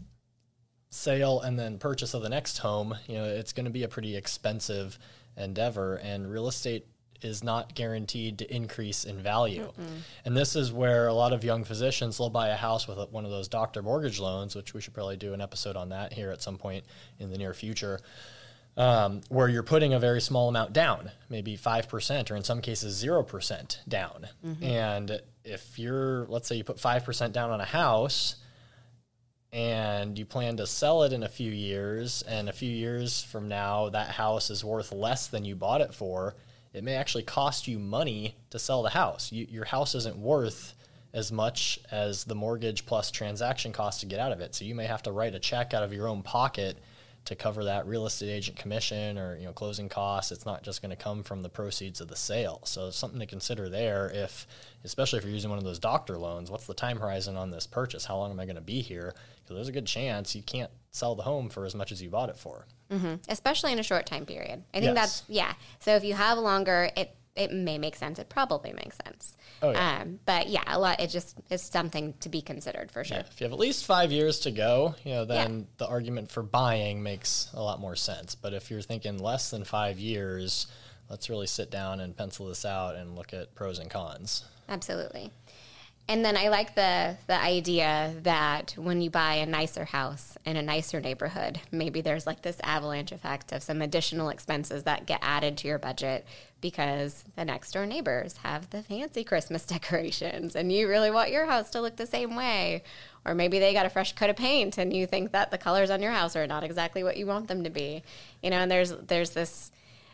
sale 0.90 1.42
and 1.42 1.60
then 1.60 1.78
purchase 1.78 2.14
of 2.14 2.22
the 2.22 2.30
next 2.30 2.60
home 2.60 2.96
you 3.08 3.16
know 3.16 3.26
it's 3.26 3.54
going 3.54 3.66
to 3.66 3.72
be 3.72 3.84
a 3.84 3.88
pretty 3.88 4.16
expensive 4.16 4.98
endeavor 5.36 5.96
and 5.98 6.32
real 6.32 6.48
estate 6.48 6.86
is 7.22 7.44
not 7.44 7.76
guaranteed 7.76 8.38
to 8.40 8.56
increase 8.56 9.06
in 9.06 9.22
value. 9.22 9.72
Mm-mm. 9.80 10.00
And 10.26 10.36
this 10.36 10.56
is 10.56 10.72
where 10.72 11.08
a 11.08 11.14
lot 11.14 11.34
of 11.34 11.44
young 11.44 11.64
physicians 11.64 12.20
will 12.20 12.30
buy 12.30 12.50
a 12.50 12.56
house 12.56 12.88
with 12.88 12.98
one 13.12 13.26
of 13.26 13.32
those 13.32 13.48
doctor 13.48 13.82
mortgage 13.82 14.20
loans, 14.20 14.56
which 14.56 14.74
we 14.74 14.82
should 14.82 14.94
probably 14.94 15.18
do 15.18 15.34
an 15.34 15.42
episode 15.42 15.76
on 15.76 15.90
that 15.90 16.14
here 16.14 16.32
at 16.32 16.42
some 16.42 16.58
point 16.58 16.84
in 17.20 17.30
the 17.32 17.38
near 17.38 17.54
future. 17.54 18.00
Um, 18.76 19.22
where 19.30 19.50
you're 19.50 19.64
putting 19.64 19.96
a 19.96 20.00
very 20.00 20.22
small 20.22 20.50
amount 20.50 20.72
down, 20.72 21.10
maybe 21.30 21.58
5%, 21.58 22.30
or 22.30 22.36
in 22.36 22.44
some 22.44 22.62
cases 22.62 23.04
0% 23.04 23.78
down. 23.88 24.28
Mm-hmm. 24.46 24.64
And 24.64 25.22
if 25.44 25.80
you're, 25.80 26.28
let's 26.28 26.48
say 26.48 26.58
you 26.58 26.64
put 26.64 26.78
5% 26.78 27.32
down 27.32 27.50
on 27.50 27.60
a 27.60 27.66
house 27.66 28.36
and 29.52 30.20
you 30.20 30.26
plan 30.26 30.58
to 30.58 30.68
sell 30.68 31.04
it 31.04 31.14
in 31.14 31.24
a 31.24 31.30
few 31.30 31.52
years, 31.52 32.22
and 32.22 32.50
a 32.50 32.54
few 32.54 32.70
years 32.70 33.24
from 33.24 33.48
now, 33.48 33.90
that 33.90 34.10
house 34.10 34.50
is 34.50 34.64
worth 34.64 34.92
less 34.92 35.28
than 35.28 35.46
you 35.46 35.56
bought 35.56 35.82
it 35.82 35.94
for, 35.94 36.36
it 36.78 36.84
may 36.84 36.96
actually 36.96 37.24
cost 37.24 37.68
you 37.68 37.80
money 37.80 38.36
to 38.52 38.60
sell 38.60 38.84
the 38.84 38.92
house. 38.92 39.32
You, 39.32 39.48
your 39.50 39.66
house 39.66 39.96
isn't 39.96 40.18
worth 40.18 40.76
as 41.14 41.32
much 41.32 41.80
as 41.90 42.24
the 42.26 42.36
mortgage 42.36 42.86
plus 42.86 43.10
transaction 43.10 43.74
cost 43.74 44.02
to 44.02 44.06
get 44.06 44.20
out 44.20 44.32
of 44.32 44.42
it. 44.42 44.54
So 44.54 44.66
you 44.66 44.76
may 44.76 44.86
have 44.86 45.02
to 45.04 45.12
write 45.12 45.34
a 45.34 45.40
check 45.40 45.74
out 45.74 45.84
of 45.84 45.92
your 45.92 46.08
own 46.08 46.22
pocket 46.22 46.78
to 47.28 47.36
cover 47.36 47.66
that 47.66 47.86
real 47.86 48.06
estate 48.06 48.30
agent 48.30 48.58
commission 48.58 49.18
or 49.18 49.38
you 49.38 49.46
know 49.46 49.52
closing 49.52 49.90
costs. 49.90 50.32
It's 50.32 50.46
not 50.46 50.64
just 50.64 50.82
going 50.82 50.92
to 50.92 50.96
come 50.96 51.24
from 51.24 51.42
the 51.42 51.50
proceeds 51.50 52.00
of 52.00 52.08
the 52.08 52.16
sale. 52.16 52.62
So 52.64 52.90
something 52.90 53.20
to 53.20 53.26
consider 53.26 53.68
there. 53.68 54.10
If 54.14 54.48
especially 54.86 55.20
if 55.20 55.26
you're 55.26 55.34
using 55.34 55.50
one 55.50 55.60
of 55.60 55.66
those 55.66 55.78
doctor 55.78 56.18
loans, 56.18 56.50
what's 56.50 56.68
the 56.68 56.74
time 56.74 57.00
horizon 57.00 57.36
on 57.36 57.52
this 57.52 57.68
purchase? 57.68 58.06
How 58.06 58.16
long 58.18 58.32
am 58.32 58.40
I 58.40 58.46
going 58.46 58.56
to 58.56 58.62
be 58.62 58.82
here? 58.82 59.14
Because 59.44 59.58
there's 59.58 59.68
a 59.68 59.74
good 59.74 59.86
chance 59.86 60.36
you 60.36 60.42
can't 60.42 60.72
sell 60.92 61.16
the 61.16 61.24
home 61.24 61.50
for 61.50 61.66
as 61.66 61.76
much 61.76 61.92
as 61.92 62.02
you 62.02 62.10
bought 62.10 62.30
it 62.30 62.38
for. 62.38 62.66
Mm-hmm. 62.90 63.16
Especially 63.28 63.74
in 63.74 63.80
a 63.80 63.84
short 63.84 64.06
time 64.06 64.26
period. 64.26 64.64
I 64.74 64.80
think 64.80 64.96
yes. 64.96 65.20
that's 65.20 65.24
yeah. 65.28 65.54
So 65.80 65.98
if 65.98 66.06
you 66.06 66.14
have 66.14 66.38
longer, 66.38 66.90
it 66.96 67.14
it 67.38 67.54
may 67.54 67.78
make 67.78 67.96
sense. 67.96 68.20
It 68.20 68.30
probably 68.30 68.74
makes 68.74 68.98
sense. 69.06 69.38
Oh, 69.62 69.72
yeah. 69.72 70.00
Um, 70.02 70.20
but 70.26 70.50
yeah, 70.50 70.64
a 70.68 70.80
lot. 70.80 71.00
It 71.00 71.10
just 71.10 71.38
is 71.50 71.62
something 71.62 72.14
to 72.20 72.30
be 72.30 72.42
considered 72.42 72.92
for 72.92 73.04
sure. 73.04 73.18
Yeah, 73.18 73.24
if 73.32 73.40
you 73.40 73.46
have 73.46 73.54
at 73.54 73.60
least 73.60 73.86
five 73.86 74.12
years 74.12 74.40
to 74.42 74.52
go, 74.52 74.96
you 75.04 75.14
know, 75.14 75.26
then 75.26 75.60
yeah. 75.60 75.66
the 75.78 75.88
argument 75.88 76.32
for 76.32 76.44
buying 76.44 77.04
makes 77.04 77.50
a 77.54 77.62
lot 77.62 77.80
more 77.80 77.96
sense. 77.96 78.36
But 78.36 78.54
if 78.54 78.72
you're 78.72 78.82
thinking 78.82 79.20
less 79.20 79.52
than 79.52 79.64
five 79.64 80.00
years, 80.00 80.68
let's 81.10 81.30
really 81.30 81.48
sit 81.48 81.72
down 81.72 82.00
and 82.00 82.18
pencil 82.18 82.48
this 82.48 82.66
out 82.66 82.96
and 82.96 83.16
look 83.16 83.34
at 83.34 83.56
pros 83.56 83.80
and 83.80 83.90
cons. 83.90 84.44
Absolutely. 84.68 85.32
And 86.10 86.24
then 86.24 86.38
I 86.38 86.48
like 86.48 86.74
the 86.74 87.18
the 87.28 87.40
idea 87.40 88.16
that 88.24 88.76
when 88.78 89.02
you 89.02 89.10
buy 89.10 89.36
a 89.36 89.46
nicer 89.46 89.84
house 89.84 90.38
in 90.46 90.56
a 90.56 90.62
nicer 90.62 91.02
neighborhood, 91.02 91.60
maybe 91.70 92.00
there's 92.00 92.26
like 92.26 92.42
this 92.42 92.58
avalanche 92.64 93.12
effect 93.12 93.52
of 93.52 93.62
some 93.62 93.82
additional 93.82 94.30
expenses 94.30 94.84
that 94.84 95.06
get 95.06 95.20
added 95.22 95.58
to 95.58 95.68
your 95.68 95.80
budget 95.80 96.26
because 96.62 97.24
the 97.36 97.46
next 97.46 97.72
door 97.72 97.86
neighbors 97.86 98.38
have 98.38 98.70
the 98.70 98.82
fancy 98.82 99.24
Christmas 99.24 99.66
decorations 99.66 100.56
and 100.56 100.72
you 100.72 100.88
really 100.88 101.12
want 101.12 101.32
your 101.32 101.46
house 101.46 101.70
to 101.72 101.82
look 101.82 101.96
the 101.96 102.08
same 102.08 102.36
way. 102.36 102.84
Or 103.26 103.36
maybe 103.36 103.60
they 103.60 103.74
got 103.74 103.86
a 103.86 103.90
fresh 103.90 104.14
coat 104.14 104.30
of 104.30 104.36
paint 104.38 104.78
and 104.78 104.94
you 104.94 105.06
think 105.06 105.34
that 105.34 105.52
the 105.52 105.58
colors 105.58 105.90
on 105.90 106.02
your 106.02 106.12
house 106.12 106.36
are 106.36 106.48
not 106.48 106.64
exactly 106.64 107.04
what 107.04 107.18
you 107.18 107.26
want 107.26 107.48
them 107.48 107.64
to 107.64 107.70
be. 107.70 108.04
You 108.42 108.50
know, 108.50 108.58
and 108.58 108.72
there's 108.72 108.92
there's 108.92 109.32
this 109.32 109.72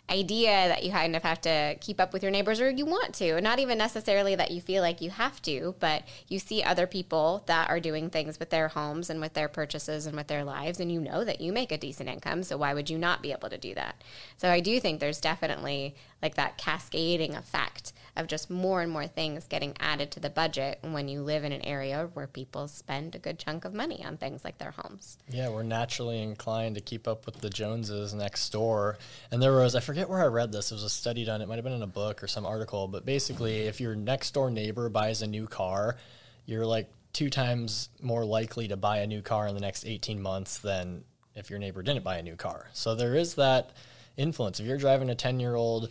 idea 0.10 0.67
that 0.67 0.83
you 0.83 0.91
kind 0.91 1.15
of 1.15 1.24
have 1.24 1.39
to 1.41 1.75
keep 1.79 2.00
up 2.00 2.12
with 2.12 2.22
your 2.22 2.31
neighbors 2.31 2.60
or 2.60 2.69
you 2.69 2.86
want 2.86 3.13
to. 3.15 3.39
Not 3.39 3.60
even 3.60 3.77
necessarily 3.77 4.36
that 4.36 4.51
you 4.51 4.60
feel 4.60 4.81
like 4.81 5.01
you 5.01 5.10
have 5.10 5.41
to, 5.43 5.75
but 5.79 6.03
you 6.27 6.39
see 6.39 6.62
other 6.62 6.86
people 6.86 7.43
that 7.45 7.69
are 7.69 7.79
doing 7.79 8.10
things 8.10 8.38
with 8.38 8.50
their 8.50 8.67
homes 8.67 9.10
and 9.10 9.22
with 9.22 9.33
their 9.33 9.48
purchases 9.48 10.05
and 10.05 10.15
with 10.15 10.27
their 10.27 10.43
lives, 10.43 10.79
and 10.79 10.91
you 10.91 11.00
know 11.00 11.24
that 11.24 11.41
you 11.41 11.53
make 11.53 11.72
a 11.72 11.77
decent 11.77 12.10
income. 12.10 12.43
So 12.43 12.57
why 12.57 12.74
would 12.74 12.89
you 12.89 12.98
not 12.98 13.22
be 13.22 13.31
able 13.31 13.50
to 13.50 13.57
do 13.57 13.74
that? 13.75 14.03
So 14.38 14.50
I 14.50 14.60
do 14.60 14.79
think 14.79 15.00
there's 15.00 15.22
definitely 15.22 15.95
like 16.22 16.36
that 16.36 16.57
cascading 16.57 17.36
effect 17.36 17.93
of 18.15 18.27
just 18.27 18.50
more 18.50 18.82
and 18.82 18.91
more 18.91 19.08
things 19.08 19.48
getting 19.48 19.75
added 19.79 20.12
to 20.12 20.20
the 20.20 20.29
budget 20.29 20.79
when 20.82 21.08
you 21.08 21.22
live 21.22 21.43
in 21.43 21.51
an 21.51 21.62
area 21.63 22.10
where 22.13 22.27
people 22.27 22.67
spend 22.67 23.15
a 23.15 23.20
good 23.20 23.39
chunk 23.39 23.65
of 23.65 23.74
money 23.74 24.03
on 24.05 24.17
things 24.17 24.43
like 24.43 24.58
their 24.60 24.72
homes. 24.72 25.17
Yeah, 25.29 25.50
we're 25.50 25.63
naturally 25.63 26.22
inclined 26.22 26.75
to 26.75 26.82
keep 26.82 27.08
up 27.08 27.25
with 27.25 27.41
the 27.41 27.50
Joneses 27.50 28.13
next 28.13 28.50
door. 28.51 28.98
And 29.32 29.41
there 29.41 29.53
was, 29.53 29.75
I 29.75 29.79
forget 29.79 30.10
where 30.10 30.22
I 30.22 30.27
read 30.27 30.51
this, 30.51 30.72
it 30.72 30.75
was 30.75 30.84
a 30.84 30.89
study 30.89 31.25
done, 31.25 31.41
it 31.41 31.48
might 31.48 31.55
have 31.55 31.63
been 31.63 31.74
in 31.74 31.82
a 31.82 31.88
book 31.88 32.24
or 32.24 32.27
some 32.27 32.46
article, 32.46 32.88
but 32.88 33.05
basically, 33.05 33.62
if 33.62 33.82
your 33.82 33.96
next 33.96 34.32
door 34.34 34.51
neighbor 34.51 34.89
buys 34.89 35.22
a 35.22 35.27
new 35.27 35.48
car, 35.48 35.98
you're 36.46 36.65
like 36.65 36.91
two 37.13 37.29
times 37.29 37.89
more 38.01 38.25
likely 38.25 38.67
to 38.67 38.77
buy 38.77 39.00
a 39.00 39.08
new 39.08 39.22
car 39.22 39.48
in 39.48 39.55
the 39.55 39.62
next 39.62 39.86
18 39.86 40.22
months 40.22 40.58
than 40.60 41.03
if 41.36 41.50
your 41.50 41.60
neighbor 41.60 41.82
didn't 41.82 42.03
buy 42.03 42.17
a 42.17 42.24
new 42.24 42.36
car. 42.36 42.67
So 42.74 42.96
there 42.96 43.15
is 43.15 43.36
that 43.36 43.72
influence. 44.17 44.60
If 44.60 44.65
you're 44.65 44.77
driving 44.77 45.10
a 45.10 45.15
10 45.15 45.39
year 45.39 45.55
old 45.55 45.89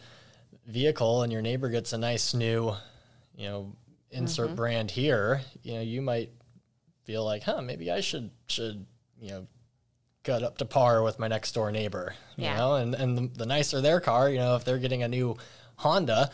vehicle 0.67 1.23
and 1.23 1.33
your 1.33 1.43
neighbor 1.43 1.69
gets 1.69 1.93
a 1.93 1.99
nice 1.99 2.35
new, 2.35 2.75
you 3.37 3.49
know, 3.49 3.77
insert 4.11 4.49
mm-hmm. 4.49 4.57
brand 4.57 4.91
here, 4.91 5.41
you 5.63 5.75
know, 5.75 5.81
you 5.81 6.03
might 6.03 6.31
feel 7.05 7.25
like, 7.25 7.43
huh, 7.43 7.63
maybe 7.63 7.91
I 7.91 8.01
should 8.01 8.31
should 8.47 8.87
you 9.21 9.31
know 9.31 9.47
cut 10.25 10.43
up 10.43 10.59
to 10.59 10.65
par 10.65 11.03
with 11.03 11.19
my 11.19 11.29
next 11.29 11.53
door 11.53 11.73
neighbor. 11.73 12.15
You 12.37 12.45
yeah. 12.45 12.57
know, 12.57 12.75
and 12.77 12.95
and 12.95 13.19
the, 13.19 13.39
the 13.39 13.47
nicer 13.47 13.81
their 13.81 14.01
car, 14.01 14.29
you 14.29 14.39
know, 14.39 14.57
if 14.57 14.65
they're 14.65 14.79
getting 14.79 15.03
a 15.03 15.09
new 15.09 15.37
Honda, 15.77 16.31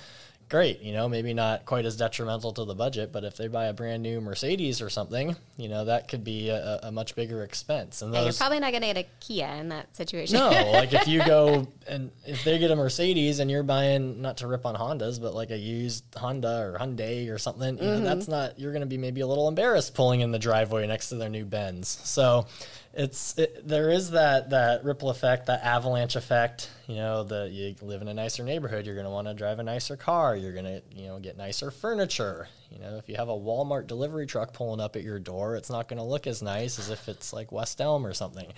great. 0.48 0.80
You 0.80 0.92
know, 0.92 1.08
maybe 1.08 1.34
not 1.34 1.66
quite 1.66 1.84
as 1.84 1.96
detrimental 1.96 2.52
to 2.52 2.64
the 2.64 2.74
budget, 2.74 3.12
but 3.12 3.24
if 3.24 3.36
they 3.36 3.48
buy 3.48 3.66
a 3.66 3.72
brand 3.72 4.02
new 4.02 4.20
Mercedes 4.20 4.80
or 4.80 4.90
something, 4.90 5.36
you 5.56 5.68
know, 5.68 5.84
that 5.84 6.08
could 6.08 6.24
be 6.24 6.48
a, 6.48 6.80
a 6.84 6.92
much 6.92 7.14
bigger 7.14 7.42
expense. 7.42 8.02
And 8.02 8.12
those, 8.12 8.18
yeah, 8.18 8.24
you're 8.24 8.32
probably 8.34 8.60
not 8.60 8.70
going 8.70 8.82
to 8.82 8.94
get 8.94 8.96
a 8.96 9.06
Kia 9.20 9.46
in 9.46 9.68
that 9.68 9.94
situation. 9.96 10.36
No, 10.36 10.48
like 10.72 10.92
if 10.92 11.06
you 11.06 11.24
go 11.24 11.68
and 11.86 12.10
if 12.26 12.44
they 12.44 12.58
get 12.58 12.70
a 12.70 12.76
Mercedes 12.76 13.38
and 13.40 13.50
you're 13.50 13.62
buying, 13.62 14.20
not 14.22 14.38
to 14.38 14.46
rip 14.46 14.66
on 14.66 14.74
Hondas, 14.74 15.20
but 15.20 15.34
like 15.34 15.50
a 15.50 15.58
used 15.58 16.04
Honda 16.16 16.60
or 16.60 16.78
Hyundai 16.78 17.32
or 17.32 17.38
something, 17.38 17.76
you 17.78 17.84
know, 17.84 17.94
mm-hmm. 17.96 18.04
that's 18.04 18.28
not, 18.28 18.58
you're 18.58 18.72
going 18.72 18.80
to 18.80 18.86
be 18.86 18.98
maybe 18.98 19.20
a 19.20 19.26
little 19.26 19.48
embarrassed 19.48 19.94
pulling 19.94 20.20
in 20.20 20.30
the 20.30 20.38
driveway 20.38 20.86
next 20.86 21.10
to 21.10 21.16
their 21.16 21.28
new 21.28 21.44
Benz. 21.44 21.88
So, 22.04 22.46
it's 22.94 23.36
it, 23.38 23.66
there 23.68 23.90
is 23.90 24.12
that 24.12 24.50
that 24.50 24.84
ripple 24.84 25.10
effect, 25.10 25.46
that 25.46 25.62
avalanche 25.62 26.16
effect. 26.16 26.70
You 26.86 26.96
know, 26.96 27.22
the 27.22 27.48
you 27.50 27.74
live 27.82 28.02
in 28.02 28.08
a 28.08 28.14
nicer 28.14 28.42
neighborhood, 28.42 28.86
you're 28.86 28.94
going 28.94 29.06
to 29.06 29.10
want 29.10 29.28
to 29.28 29.34
drive 29.34 29.58
a 29.58 29.62
nicer 29.62 29.96
car. 29.96 30.36
You're 30.36 30.52
going 30.52 30.64
to 30.64 30.82
you 30.90 31.06
know 31.06 31.18
get 31.18 31.36
nicer 31.36 31.70
furniture. 31.70 32.48
You 32.70 32.78
know, 32.78 32.96
if 32.96 33.08
you 33.08 33.16
have 33.16 33.28
a 33.28 33.36
Walmart 33.36 33.86
delivery 33.86 34.26
truck 34.26 34.52
pulling 34.52 34.80
up 34.80 34.96
at 34.96 35.02
your 35.02 35.18
door, 35.18 35.56
it's 35.56 35.70
not 35.70 35.88
going 35.88 35.98
to 35.98 36.04
look 36.04 36.26
as 36.26 36.42
nice 36.42 36.78
as 36.78 36.90
if 36.90 37.08
it's 37.08 37.32
like 37.32 37.52
West 37.52 37.80
Elm 37.80 38.06
or 38.06 38.14
something. 38.14 38.52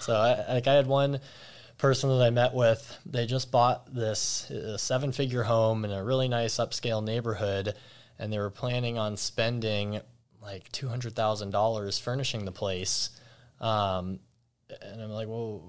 So, 0.00 0.14
I, 0.14 0.54
like 0.54 0.66
I 0.66 0.74
had 0.74 0.86
one 0.86 1.20
person 1.78 2.10
that 2.10 2.24
I 2.24 2.30
met 2.30 2.54
with, 2.54 2.98
they 3.04 3.26
just 3.26 3.50
bought 3.50 3.92
this 3.94 4.50
seven 4.76 5.12
figure 5.12 5.42
home 5.42 5.84
in 5.84 5.90
a 5.90 6.02
really 6.02 6.28
nice 6.28 6.56
upscale 6.56 7.04
neighborhood, 7.04 7.74
and 8.18 8.32
they 8.32 8.38
were 8.38 8.50
planning 8.50 8.98
on 8.98 9.16
spending 9.16 10.00
like 10.42 10.70
two 10.72 10.88
hundred 10.88 11.14
thousand 11.14 11.50
dollars 11.50 11.98
furnishing 11.98 12.44
the 12.44 12.52
place 12.52 13.10
um, 13.60 14.20
and 14.82 15.02
I'm 15.02 15.10
like, 15.10 15.28
well, 15.28 15.62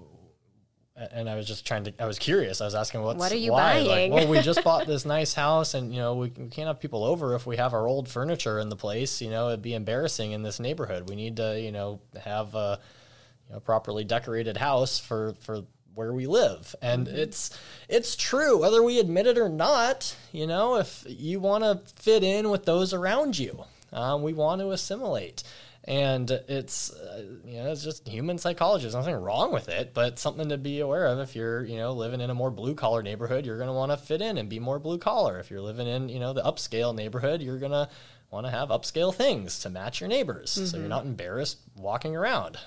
and 1.11 1.29
I 1.29 1.35
was 1.35 1.47
just 1.47 1.65
trying 1.65 1.83
to, 1.83 1.93
I 1.99 2.07
was 2.07 2.17
curious. 2.17 2.59
I 2.59 2.65
was 2.65 2.73
asking, 2.73 3.03
what's, 3.03 3.19
what 3.19 3.31
are 3.31 3.37
you 3.37 3.51
why? 3.51 3.83
buying? 3.83 4.11
Like, 4.11 4.19
well, 4.19 4.27
we 4.27 4.39
just 4.41 4.63
bought 4.63 4.87
this 4.87 5.05
nice 5.05 5.33
house 5.33 5.75
and, 5.75 5.93
you 5.93 5.99
know, 5.99 6.15
we, 6.15 6.31
we 6.35 6.49
can't 6.49 6.67
have 6.67 6.79
people 6.79 7.03
over 7.03 7.35
if 7.35 7.45
we 7.45 7.57
have 7.57 7.73
our 7.73 7.87
old 7.87 8.09
furniture 8.09 8.59
in 8.59 8.69
the 8.69 8.75
place. 8.75 9.21
You 9.21 9.29
know, 9.29 9.49
it'd 9.49 9.61
be 9.61 9.75
embarrassing 9.75 10.31
in 10.31 10.41
this 10.41 10.59
neighborhood. 10.59 11.07
We 11.07 11.15
need 11.15 11.37
to, 11.37 11.59
you 11.59 11.71
know, 11.71 11.99
have 12.19 12.55
a, 12.55 12.79
you 13.47 13.53
know, 13.53 13.59
properly 13.59 14.05
decorated 14.05 14.57
house 14.57 14.97
for, 14.97 15.35
for 15.41 15.61
where 15.93 16.13
we 16.13 16.25
live. 16.25 16.75
And 16.81 17.05
mm-hmm. 17.05 17.15
it's, 17.15 17.57
it's 17.87 18.15
true, 18.15 18.57
whether 18.57 18.81
we 18.81 18.99
admit 18.99 19.27
it 19.27 19.37
or 19.37 19.49
not, 19.49 20.15
you 20.31 20.47
know, 20.47 20.77
if 20.77 21.05
you 21.07 21.39
want 21.39 21.63
to 21.63 21.93
fit 21.93 22.23
in 22.23 22.49
with 22.49 22.65
those 22.65 22.91
around 22.91 23.37
you, 23.37 23.65
um, 23.93 24.23
we 24.23 24.33
want 24.33 24.61
to 24.61 24.71
assimilate 24.71 25.43
and 25.87 26.29
it's 26.29 26.91
uh, 26.91 27.23
you 27.45 27.63
know 27.63 27.71
it's 27.71 27.83
just 27.83 28.07
human 28.07 28.37
psychology. 28.37 28.83
There's 28.83 28.93
nothing 28.95 29.15
wrong 29.15 29.53
with 29.53 29.69
it, 29.69 29.93
but 29.93 30.19
something 30.19 30.49
to 30.49 30.57
be 30.57 30.81
aware 30.81 31.07
of. 31.07 31.19
If 31.19 31.35
you're 31.35 31.63
you 31.63 31.77
know 31.77 31.93
living 31.93 32.19
in 32.19 32.29
a 32.29 32.35
more 32.35 32.51
blue 32.51 32.75
collar 32.75 33.01
neighborhood, 33.01 33.45
you're 33.45 33.57
going 33.57 33.69
to 33.69 33.73
want 33.73 33.91
to 33.91 33.97
fit 33.97 34.21
in 34.21 34.37
and 34.37 34.49
be 34.49 34.59
more 34.59 34.79
blue 34.79 34.97
collar. 34.97 35.39
If 35.39 35.49
you're 35.49 35.61
living 35.61 35.87
in 35.87 36.09
you 36.09 36.19
know 36.19 36.33
the 36.33 36.41
upscale 36.41 36.93
neighborhood, 36.93 37.41
you're 37.41 37.59
going 37.59 37.71
to 37.71 37.89
want 38.29 38.45
to 38.45 38.51
have 38.51 38.69
upscale 38.69 39.15
things 39.15 39.59
to 39.59 39.69
match 39.69 40.01
your 40.01 40.09
neighbors, 40.09 40.55
mm-hmm. 40.55 40.65
so 40.65 40.77
you're 40.77 40.83
mm-hmm. 40.83 40.89
not 40.89 41.05
embarrassed 41.05 41.59
walking 41.77 42.15
around. 42.15 42.57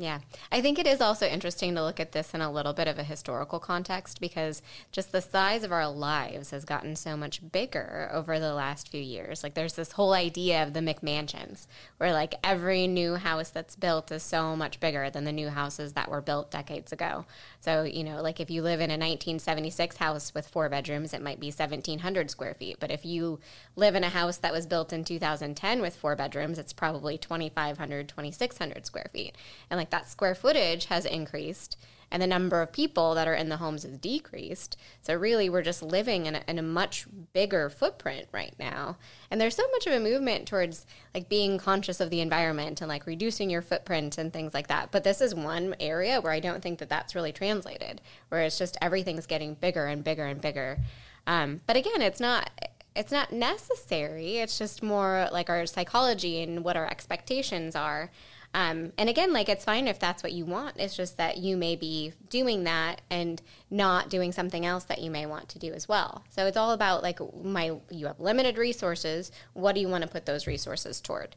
Yeah. 0.00 0.20
I 0.52 0.60
think 0.60 0.78
it 0.78 0.86
is 0.86 1.00
also 1.00 1.26
interesting 1.26 1.74
to 1.74 1.82
look 1.82 1.98
at 1.98 2.12
this 2.12 2.32
in 2.32 2.40
a 2.40 2.52
little 2.52 2.72
bit 2.72 2.86
of 2.86 3.00
a 3.00 3.02
historical 3.02 3.58
context 3.58 4.20
because 4.20 4.62
just 4.92 5.10
the 5.10 5.20
size 5.20 5.64
of 5.64 5.72
our 5.72 5.88
lives 5.90 6.52
has 6.52 6.64
gotten 6.64 6.94
so 6.94 7.16
much 7.16 7.40
bigger 7.50 8.08
over 8.12 8.38
the 8.38 8.54
last 8.54 8.88
few 8.88 9.00
years. 9.00 9.42
Like 9.42 9.54
there's 9.54 9.74
this 9.74 9.92
whole 9.92 10.12
idea 10.12 10.62
of 10.62 10.72
the 10.72 10.78
McMansions 10.78 11.66
where 11.96 12.12
like 12.12 12.36
every 12.44 12.86
new 12.86 13.16
house 13.16 13.50
that's 13.50 13.74
built 13.74 14.12
is 14.12 14.22
so 14.22 14.54
much 14.54 14.78
bigger 14.78 15.10
than 15.10 15.24
the 15.24 15.32
new 15.32 15.48
houses 15.48 15.94
that 15.94 16.08
were 16.08 16.20
built 16.20 16.52
decades 16.52 16.92
ago. 16.92 17.26
So, 17.58 17.82
you 17.82 18.04
know, 18.04 18.22
like 18.22 18.38
if 18.38 18.50
you 18.50 18.62
live 18.62 18.78
in 18.78 18.90
a 18.90 18.94
1976 18.94 19.96
house 19.96 20.32
with 20.32 20.46
four 20.46 20.68
bedrooms, 20.68 21.12
it 21.12 21.22
might 21.22 21.40
be 21.40 21.48
1700 21.48 22.30
square 22.30 22.54
feet. 22.54 22.76
But 22.78 22.92
if 22.92 23.04
you 23.04 23.40
live 23.74 23.96
in 23.96 24.04
a 24.04 24.10
house 24.10 24.36
that 24.38 24.52
was 24.52 24.64
built 24.64 24.92
in 24.92 25.02
2010 25.02 25.80
with 25.80 25.96
four 25.96 26.14
bedrooms, 26.14 26.56
it's 26.56 26.72
probably 26.72 27.18
2500, 27.18 28.08
2600 28.08 28.86
square 28.86 29.10
feet. 29.12 29.34
And 29.68 29.76
like 29.76 29.87
like 29.88 30.02
that 30.02 30.10
square 30.10 30.34
footage 30.34 30.86
has 30.86 31.06
increased 31.06 31.76
and 32.10 32.22
the 32.22 32.26
number 32.26 32.62
of 32.62 32.72
people 32.72 33.14
that 33.14 33.28
are 33.28 33.34
in 33.34 33.50
the 33.50 33.58
homes 33.58 33.82
has 33.82 33.98
decreased. 33.98 34.78
So 35.02 35.14
really, 35.14 35.50
we're 35.50 35.62
just 35.62 35.82
living 35.82 36.26
in 36.26 36.36
a, 36.36 36.42
in 36.48 36.58
a, 36.58 36.62
much 36.62 37.06
bigger 37.34 37.68
footprint 37.68 38.28
right 38.32 38.54
now. 38.58 38.96
And 39.30 39.38
there's 39.38 39.56
so 39.56 39.68
much 39.72 39.86
of 39.86 39.92
a 39.92 40.00
movement 40.00 40.48
towards 40.48 40.86
like 41.14 41.28
being 41.28 41.58
conscious 41.58 42.00
of 42.00 42.08
the 42.08 42.20
environment 42.20 42.80
and 42.80 42.88
like 42.88 43.06
reducing 43.06 43.50
your 43.50 43.60
footprint 43.60 44.16
and 44.16 44.32
things 44.32 44.54
like 44.54 44.68
that. 44.68 44.90
But 44.90 45.04
this 45.04 45.20
is 45.20 45.34
one 45.34 45.74
area 45.80 46.20
where 46.20 46.32
I 46.32 46.40
don't 46.40 46.62
think 46.62 46.78
that 46.78 46.88
that's 46.88 47.14
really 47.14 47.32
translated, 47.32 48.00
where 48.30 48.40
it's 48.40 48.58
just 48.58 48.78
everything's 48.80 49.26
getting 49.26 49.54
bigger 49.54 49.86
and 49.86 50.02
bigger 50.02 50.24
and 50.24 50.40
bigger. 50.40 50.78
Um, 51.26 51.60
but 51.66 51.76
again, 51.76 52.00
it's 52.00 52.20
not. 52.20 52.50
It's 52.96 53.12
not 53.12 53.32
necessary. 53.32 54.38
It's 54.38 54.58
just 54.58 54.82
more 54.82 55.28
like 55.30 55.48
our 55.48 55.66
psychology 55.66 56.42
and 56.42 56.64
what 56.64 56.76
our 56.76 56.86
expectations 56.86 57.76
are. 57.76 58.10
Um, 58.54 58.92
and 58.96 59.10
again, 59.10 59.32
like 59.32 59.48
it's 59.48 59.64
fine 59.64 59.86
if 59.86 59.98
that's 59.98 60.22
what 60.22 60.32
you 60.32 60.44
want. 60.44 60.78
It's 60.78 60.96
just 60.96 61.18
that 61.18 61.38
you 61.38 61.56
may 61.56 61.76
be 61.76 62.12
doing 62.30 62.64
that 62.64 63.02
and 63.10 63.40
not 63.70 64.08
doing 64.08 64.32
something 64.32 64.64
else 64.64 64.84
that 64.84 65.00
you 65.00 65.10
may 65.10 65.26
want 65.26 65.48
to 65.50 65.58
do 65.58 65.72
as 65.72 65.86
well. 65.86 66.24
So 66.30 66.46
it's 66.46 66.56
all 66.56 66.72
about 66.72 67.02
like 67.02 67.20
my 67.42 67.76
you 67.90 68.06
have 68.06 68.20
limited 68.20 68.56
resources. 68.56 69.30
What 69.52 69.74
do 69.74 69.80
you 69.80 69.88
want 69.88 70.02
to 70.02 70.08
put 70.08 70.26
those 70.26 70.46
resources 70.46 71.00
toward? 71.00 71.36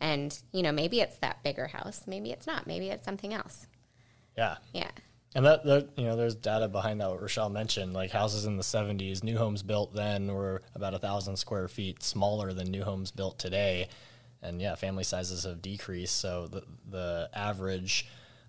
And 0.00 0.38
you 0.52 0.62
know, 0.62 0.72
maybe 0.72 1.00
it's 1.00 1.16
that 1.18 1.42
bigger 1.42 1.68
house. 1.68 2.02
Maybe 2.06 2.30
it's 2.30 2.46
not. 2.46 2.66
Maybe 2.66 2.88
it's 2.88 3.04
something 3.04 3.32
else. 3.32 3.66
Yeah. 4.36 4.56
Yeah. 4.72 4.90
And 5.34 5.46
that, 5.46 5.64
that, 5.64 5.90
you 5.96 6.04
know, 6.04 6.16
there's 6.16 6.34
data 6.34 6.66
behind 6.66 7.00
that. 7.00 7.08
What 7.08 7.22
Rochelle 7.22 7.50
mentioned, 7.50 7.92
like 7.94 8.10
houses 8.10 8.46
in 8.46 8.56
the 8.56 8.64
70s, 8.64 9.22
new 9.22 9.38
homes 9.38 9.62
built 9.62 9.94
then 9.94 10.26
were 10.34 10.62
about 10.74 10.92
a 10.92 10.98
thousand 10.98 11.36
square 11.36 11.68
feet 11.68 12.02
smaller 12.02 12.52
than 12.52 12.68
new 12.68 12.82
homes 12.82 13.12
built 13.12 13.38
today 13.38 13.88
and 14.42 14.60
yeah, 14.60 14.74
family 14.74 15.04
sizes 15.04 15.44
have 15.44 15.62
decreased. 15.62 16.16
So 16.16 16.46
the 16.46 16.62
the 16.88 17.30
average, 17.34 18.08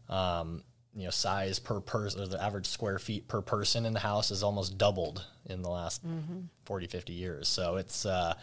um, 0.10 0.64
you 0.96 1.06
know, 1.06 1.10
size 1.10 1.60
per 1.60 1.80
person, 1.80 2.22
or 2.22 2.28
the 2.28 2.42
average 2.42 2.68
square 2.68 3.00
feet 3.00 3.28
per 3.28 3.42
person 3.42 3.86
in 3.86 3.94
the 3.94 4.00
house 4.00 4.30
has 4.30 4.44
almost 4.44 4.78
doubled 4.78 5.26
in 5.46 5.62
the 5.62 5.70
last 5.70 6.06
mm-hmm. 6.06 6.42
40, 6.66 6.88
50 6.88 7.14
years. 7.14 7.48
So 7.48 7.76
it's 7.78 8.06
uh, 8.06 8.36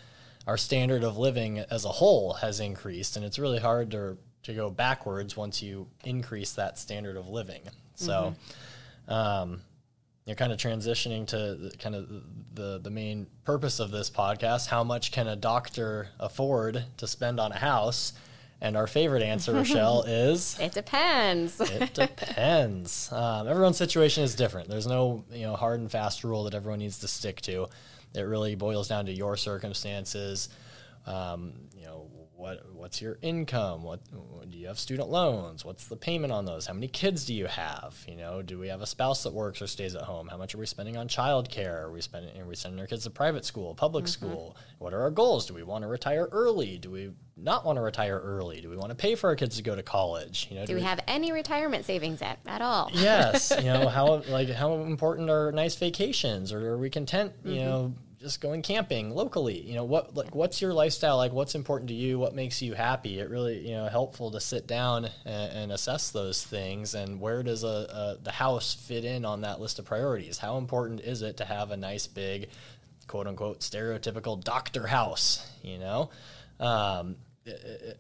our 0.47 0.57
standard 0.57 1.05
of 1.05 1.17
living 1.17 1.59
as 1.59 1.85
a 1.85 1.91
whole 1.91 2.35
has 2.35 2.61
increased, 2.61 3.17
and 3.17 3.25
it's 3.25 3.39
really 3.39 3.61
hard 3.61 3.91
to 3.93 4.19
to 4.45 4.55
go 4.55 4.71
backwards 4.71 5.37
once 5.37 5.63
you 5.63 5.89
increase 6.05 6.53
that 6.53 6.79
standard 6.79 7.17
of 7.17 7.29
living. 7.29 7.63
So. 7.95 8.13
Mm-hmm. 8.13 9.13
Um, 9.13 9.63
you're 10.29 10.37
kind 10.37 10.53
of 10.53 10.59
transitioning 10.59 11.27
to 11.29 11.73
kind 11.79 11.95
of 11.95 12.07
the 12.53 12.79
the 12.79 12.91
main 12.91 13.27
purpose 13.45 13.81
of 13.81 13.91
this 13.91 14.11
podcast. 14.11 14.69
How 14.69 14.85
much 14.85 15.11
can 15.11 15.27
a 15.27 15.35
doctor 15.35 16.11
afford 16.21 16.85
to 16.99 17.07
spend 17.07 17.41
on 17.41 17.51
a 17.51 17.59
house? 17.59 18.13
And 18.61 18.77
our 18.77 18.87
favorite 18.87 19.23
answer, 19.23 19.53
Rochelle, 19.55 20.03
is 20.03 20.59
it 20.61 20.73
depends. 20.73 21.59
it 21.63 21.95
depends. 21.95 23.11
Um, 23.11 23.49
everyone's 23.49 23.79
situation 23.79 24.23
is 24.23 24.35
different. 24.35 24.69
There's 24.69 24.87
no 24.87 25.25
you 25.33 25.47
know 25.47 25.57
hard 25.57 25.81
and 25.81 25.91
fast 25.91 26.23
rule 26.25 26.45
that 26.45 26.53
everyone 26.53 26.81
needs 26.81 26.99
to 26.99 27.09
stick 27.09 27.41
to. 27.43 27.67
It 28.15 28.21
really 28.21 28.55
boils 28.55 28.87
down 28.87 29.07
to 29.07 29.13
your 29.13 29.35
circumstances. 29.39 30.51
Um, 31.07 31.55
you 31.75 31.87
know 31.87 32.11
what 32.39 32.65
what's 32.73 33.03
your 33.03 33.19
income? 33.21 33.83
What, 33.83 34.01
what, 34.13 34.49
do 34.49 34.59
you 34.59 34.69
have 34.69 34.79
student 34.79 35.11
loans? 35.11 35.65
What's 35.65 35.89
the 35.89 35.97
payment 35.97 36.33
on 36.33 36.45
those? 36.45 36.67
How 36.67 36.73
many 36.73 36.87
kids 36.87 37.25
do 37.25 37.35
you 37.35 37.47
have? 37.47 37.97
You 38.07 38.15
know, 38.15 38.43
do 38.43 38.61
we 38.61 38.69
have 38.69 38.81
a 38.81 38.87
spouse 38.87 39.25
that 39.25 39.33
works 39.33 39.61
or 39.61 39.67
stays 39.67 39.97
at 39.97 40.03
home? 40.03 40.29
How 40.29 40.37
much 40.37 40.55
are 40.55 40.59
we 40.59 40.67
spending 40.67 40.97
on 40.97 41.09
childcare? 41.09 41.83
Are 41.83 41.91
we 41.91 42.01
spending 42.01 42.41
are 42.41 42.47
we 42.47 42.55
sending 42.55 42.79
our 42.79 42.87
kids 42.87 43.03
to 43.05 43.11
private 43.11 43.45
school, 43.45 43.75
public 43.75 44.05
mm-hmm. 44.05 44.27
school? 44.27 44.57
What 44.79 44.95
are 44.95 45.01
our 45.03 45.11
goals? 45.11 45.47
Do 45.47 45.55
we 45.55 45.65
want 45.65 45.83
to 45.83 45.89
retire 45.89 46.29
early? 46.31 46.79
Do 46.79 46.93
we 46.93 47.11
not 47.37 47.65
want 47.65 47.77
to 47.77 47.83
retire 47.83 48.21
early? 48.21 48.61
Do 48.61 48.71
we 48.71 48.77
want 48.77 48.91
to 48.91 48.97
pay 48.97 49.17
for 49.17 49.31
our 49.31 49.37
kids 49.37 49.57
to 49.57 49.65
go 49.65 49.75
to 49.75 49.83
college? 49.83 50.47
You 50.49 50.57
know, 50.59 50.63
do, 50.63 50.69
do 50.69 50.75
we, 50.75 50.81
we, 50.81 50.87
have 50.87 51.01
any 51.09 51.33
retirement 51.33 51.87
savings 51.87 52.23
at, 52.23 52.39
at 52.47 52.63
all? 52.63 52.89
Yes. 52.93 53.53
you 53.59 53.65
know, 53.65 53.89
how 53.89 54.23
like 54.29 54.49
how 54.51 54.75
important 54.75 55.29
are 55.29 55.51
nice 55.51 55.75
vacations 55.75 56.53
or 56.53 56.65
are 56.69 56.79
we 56.79 56.89
content, 56.89 57.33
you 57.45 57.57
mm-hmm. 57.57 57.65
know, 57.65 57.95
just 58.21 58.41
going 58.41 58.63
camping 58.63 59.11
locally 59.11 59.61
you 59.61 59.75
know 59.75 59.85
what 59.85 60.17
like 60.17 60.35
what's 60.35 60.61
your 60.61 60.73
lifestyle 60.73 61.17
like? 61.19 61.33
What's 61.33 61.55
important 61.55 61.89
to 61.89 61.95
you? 61.95 62.19
What 62.19 62.35
makes 62.35 62.63
you 62.63 62.75
happy? 62.75 63.19
It 63.19 63.29
really 63.29 63.67
you 63.69 63.75
know 63.75 63.89
helpful 63.89 64.31
to 64.31 64.41
sit 64.41 64.67
down 64.67 65.09
and, 65.25 65.53
and 65.53 65.73
assess 65.73 66.11
those 66.11 66.45
things. 66.45 66.95
And 66.95 67.21
where 67.21 67.43
does 67.43 67.65
a, 67.65 67.67
a, 67.67 68.19
the 68.23 68.33
house 68.33 68.75
fit 68.75 69.05
in 69.05 69.25
on 69.25 69.43
that 69.43 69.61
list 69.61 69.79
of 69.79 69.85
priorities? 69.85 70.39
How 70.39 70.59
important 70.59 71.01
is 71.01 71.23
it 71.23 71.39
to 71.39 71.45
have 71.45 71.71
a 71.71 71.77
nice 71.77 72.07
big 72.07 72.49
quote 73.07 73.27
unquote 73.27 73.61
stereotypical 73.61 74.43
doctor 74.43 74.87
house 74.87 75.47
you 75.63 75.79
know? 75.79 76.11
Um, 76.61 77.17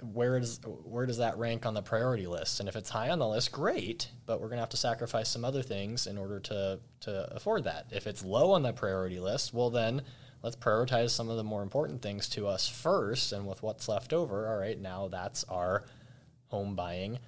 where 0.02 0.38
does 0.40 0.60
where 0.64 1.06
does 1.06 1.18
that 1.18 1.38
rank 1.38 1.66
on 1.66 1.74
the 1.74 1.82
priority 1.82 2.26
list? 2.26 2.60
And 2.60 2.68
if 2.68 2.76
it's 2.76 2.90
high 2.90 3.10
on 3.10 3.18
the 3.18 3.28
list, 3.28 3.52
great, 3.52 4.08
but 4.26 4.40
we're 4.40 4.48
going 4.48 4.58
to 4.58 4.62
have 4.62 4.68
to 4.70 4.76
sacrifice 4.76 5.28
some 5.28 5.44
other 5.44 5.62
things 5.62 6.06
in 6.06 6.18
order 6.18 6.40
to 6.40 6.80
to 7.00 7.34
afford 7.34 7.64
that. 7.64 7.86
If 7.90 8.06
it's 8.06 8.24
low 8.24 8.52
on 8.52 8.62
the 8.62 8.72
priority 8.72 9.20
list, 9.20 9.54
well 9.54 9.70
then 9.70 10.02
let's 10.42 10.56
prioritize 10.56 11.10
some 11.10 11.28
of 11.28 11.36
the 11.36 11.44
more 11.44 11.62
important 11.62 12.02
things 12.02 12.28
to 12.30 12.46
us 12.46 12.68
first 12.68 13.32
and 13.32 13.46
with 13.46 13.62
what's 13.62 13.88
left 13.88 14.12
over, 14.12 14.48
all 14.48 14.56
right, 14.56 14.80
now 14.80 15.08
that's 15.08 15.44
our 15.44 15.84
home 16.46 16.74
buying 16.74 17.18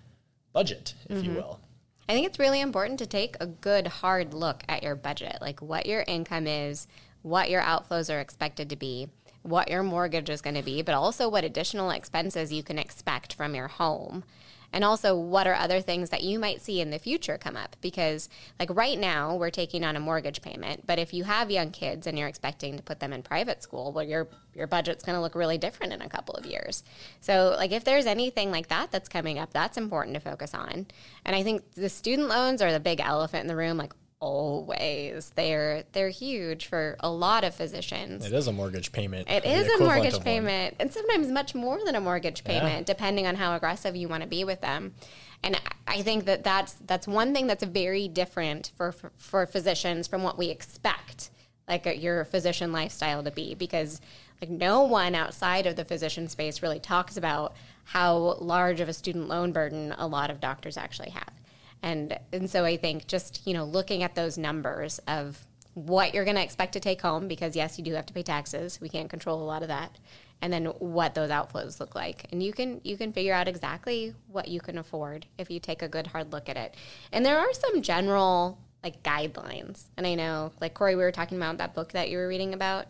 budget, 0.53 0.95
if 1.09 1.19
mm-hmm. 1.19 1.27
you 1.27 1.33
will. 1.37 1.61
I 2.09 2.13
think 2.13 2.27
it's 2.27 2.39
really 2.39 2.61
important 2.61 2.99
to 3.01 3.07
take 3.07 3.37
a 3.41 3.47
good 3.47 3.87
hard 3.87 4.35
look 4.35 4.63
at 4.69 4.83
your 4.83 4.97
budget, 4.97 5.39
like 5.41 5.61
what 5.61 5.87
your 5.87 6.05
income 6.07 6.47
is, 6.47 6.89
what 7.23 7.51
your 7.51 7.63
outflows 7.63 8.13
are 8.13 8.21
expected 8.21 8.71
to 8.71 8.77
be 8.77 9.09
what 9.43 9.71
your 9.71 9.83
mortgage 9.83 10.31
is 10.31 10.43
going 10.43 10.57
to 10.57 10.63
be, 10.63 10.83
but 10.83 10.95
also 10.95 11.29
what 11.29 11.45
additional 11.45 11.91
expenses 11.91 12.53
you 12.53 12.63
can 12.63 12.79
expect 12.79 13.33
from 13.35 13.55
your 13.55 13.69
home. 13.69 14.25
And 14.73 14.85
also, 14.85 15.17
what 15.17 15.47
are 15.47 15.55
other 15.55 15.81
things 15.81 16.11
that 16.11 16.23
you 16.23 16.39
might 16.39 16.63
see 16.63 16.81
in 16.81 16.91
the 16.91 16.99
future 16.99 17.37
come 17.37 17.57
up? 17.57 17.75
Because, 17.81 18.29
like 18.59 18.71
right 18.73 18.99
now, 18.99 19.35
we're 19.35 19.51
taking 19.51 19.83
on 19.83 19.97
a 19.97 20.01
mortgage 20.01 20.43
payment. 20.43 20.87
But 20.87 20.99
if 20.99 21.13
you 21.13 21.25
have 21.25 21.51
young 21.51 21.73
kids 21.73 22.07
and 22.07 22.17
you're 22.19 22.29
expecting 22.29 22.77
to 22.77 22.83
put 22.83 23.01
them 23.01 23.13
in 23.13 23.23
private 23.23 23.63
school, 23.63 23.93
well, 23.93 24.05
your 24.05 24.29
your 24.55 24.67
budget's 24.67 25.03
going 25.03 25.17
to 25.17 25.21
look 25.21 25.35
really 25.35 25.59
different 25.59 25.93
in 25.93 26.03
a 26.03 26.09
couple 26.09 26.35
of 26.35 26.47
years. 26.47 26.85
So, 27.21 27.55
like, 27.59 27.73
if 27.73 27.83
there's 27.83 28.07
anything 28.07 28.53
like 28.53 28.69
that 28.69 28.93
that's 28.93 29.09
coming 29.09 29.39
up, 29.39 29.53
that's 29.53 29.77
important 29.77 30.15
to 30.15 30.21
focus 30.21 30.55
on. 30.55 30.87
And 31.25 31.35
I 31.35 31.43
think 31.43 31.73
the 31.75 31.89
student 31.89 32.29
loans 32.29 32.63
are 32.63 32.73
the 32.73 32.81
big 32.81 33.01
elephant 33.01 33.43
in 33.43 33.49
the 33.49 33.57
room. 33.57 33.77
Like, 33.77 33.93
always. 34.21 35.31
They're 35.35 35.85
they're 35.93 36.11
huge 36.11 36.67
for 36.67 36.97
a 37.01 37.11
lot 37.11 37.43
of 37.43 37.55
physicians. 37.55 38.25
It 38.25 38.33
is 38.33 38.47
a 38.47 38.53
mortgage 38.53 38.93
payment. 38.93 39.29
It 39.31 39.45
is 39.45 39.67
a 39.81 39.83
mortgage 39.83 40.21
payment, 40.21 40.75
one. 40.75 40.81
and 40.81 40.93
sometimes 40.93 41.29
much 41.29 41.55
more 41.55 41.81
than 41.85 41.95
a 41.95 42.01
mortgage 42.01 42.45
payment, 42.45 42.81
yeah. 42.81 42.83
depending 42.83 43.27
on 43.27 43.37
how 43.37 43.57
aggressive 43.57 43.97
you 43.97 44.09
want 44.09 44.23
to 44.23 44.29
be 44.29 44.45
with 44.45 44.61
them. 44.61 44.95
And 45.43 45.59
I 45.87 46.03
think 46.03 46.27
that 46.27 46.45
that's 46.45 46.75
that's 46.75 47.09
one 47.09 47.35
thing 47.35 47.47
that's 47.47 47.65
very 47.65 48.09
different 48.09 48.73
for 48.77 48.93
for, 48.93 49.13
for 49.17 49.47
physicians 49.47 50.07
from 50.07 50.23
what 50.23 50.37
we 50.37 50.51
expect, 50.51 51.31
like 51.67 51.87
a, 51.87 51.97
your 51.97 52.25
physician 52.25 52.73
lifestyle 52.73 53.25
to 53.25 53.31
be, 53.31 53.55
because 53.55 54.01
like 54.41 54.51
no 54.51 54.83
one 54.83 55.15
outside 55.15 55.67
of 55.67 55.77
the 55.77 55.85
physician 55.85 56.29
space 56.29 56.63
really 56.63 56.81
talks 56.81 57.17
about 57.17 57.55
how 57.85 58.37
large 58.41 58.81
of 58.81 58.89
a 58.89 58.93
student 58.93 59.29
loan 59.29 59.53
burden 59.53 59.95
a 59.99 60.07
lot 60.07 60.31
of 60.31 60.41
doctors 60.41 60.77
actually 60.77 61.11
have. 61.11 61.40
And 61.83 62.19
and 62.33 62.51
so 62.51 62.65
I 62.65 62.77
think 62.77 63.07
just, 63.07 63.47
you 63.47 63.55
know, 63.55 63.65
looking 63.65 64.03
at 64.03 64.15
those 64.15 64.37
numbers 64.37 64.99
of 65.07 65.47
what 65.75 66.15
you're 66.15 66.25
going 66.25 66.37
to 66.37 66.43
expect 66.43 66.73
to 66.73 66.81
take 66.81 67.01
home 67.01 67.29
because 67.29 67.55
yes, 67.57 67.79
you 67.79 67.85
do 67.85 67.95
have 67.95 68.07
to 68.07 68.13
pay 68.13 68.23
taxes. 68.23 68.81
We 68.81 68.89
can't 68.89 69.09
control 69.09 69.43
a 69.43 69.45
lot 69.45 69.63
of 69.63 69.69
that. 69.69 69.99
And 70.43 70.53
then 70.53 70.67
what 70.67 71.15
those 71.15 71.31
outflows 71.31 71.81
look 71.81 71.95
like. 71.95 72.27
And 72.33 72.43
you 72.43 72.53
can 72.53 72.81
you 72.83 72.97
can 72.97 73.13
figure 73.13 73.35
out 73.35 73.49
exactly 73.49 74.15
what 74.29 74.49
you 74.49 74.61
can 74.61 74.79
afford 74.79 75.27
if 75.39 75.51
you 75.51 75.61
take 75.61 75.83
a 75.83 75.89
good 75.89 76.09
hard 76.09 76.33
look 76.33 76.49
at 76.49 76.57
it. 76.57 76.75
And 77.13 77.25
there 77.25 77.39
are 77.39 77.53
some 77.53 77.83
general 77.83 78.59
like 78.83 79.03
guidelines. 79.03 79.85
And 79.97 80.07
I 80.07 80.15
know 80.15 80.53
like 80.61 80.75
Corey 80.75 80.97
we 80.97 81.03
were 81.03 81.13
talking 81.13 81.37
about 81.37 81.59
that 81.59 81.75
book 81.75 81.93
that 81.93 82.09
you 82.09 82.19
were 82.19 82.29
reading 82.29 82.55
about. 82.55 82.87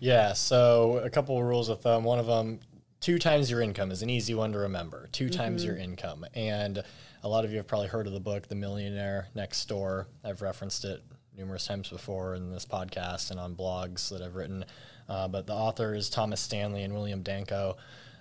Yeah, 0.00 0.32
so 0.32 1.00
a 1.04 1.10
couple 1.10 1.36
of 1.36 1.44
rules 1.44 1.68
of 1.68 1.80
thumb. 1.80 2.04
One 2.04 2.20
of 2.20 2.26
them, 2.26 2.60
two 3.00 3.18
times 3.18 3.50
your 3.50 3.60
income 3.60 3.90
is 3.90 4.02
an 4.02 4.10
easy 4.10 4.34
one 4.34 4.52
to 4.52 4.58
remember. 4.58 5.08
2 5.12 5.26
mm-hmm. 5.26 5.34
times 5.34 5.64
your 5.64 5.76
income. 5.76 6.24
And 6.34 6.82
a 7.22 7.28
lot 7.28 7.44
of 7.44 7.50
you 7.50 7.56
have 7.58 7.66
probably 7.66 7.88
heard 7.88 8.06
of 8.06 8.12
the 8.12 8.20
book, 8.20 8.48
The 8.48 8.54
Millionaire 8.54 9.28
Next 9.34 9.64
Door. 9.66 10.06
I've 10.24 10.42
referenced 10.42 10.84
it 10.84 11.02
numerous 11.36 11.66
times 11.66 11.88
before 11.88 12.34
in 12.34 12.50
this 12.50 12.66
podcast 12.66 13.30
and 13.30 13.38
on 13.38 13.54
blogs 13.54 14.08
that 14.10 14.22
I've 14.22 14.34
written. 14.34 14.64
Uh, 15.08 15.28
but 15.28 15.46
the 15.46 15.54
author 15.54 15.94
is 15.94 16.10
Thomas 16.10 16.40
Stanley 16.40 16.82
and 16.82 16.92
William 16.92 17.22
Danko. 17.22 17.76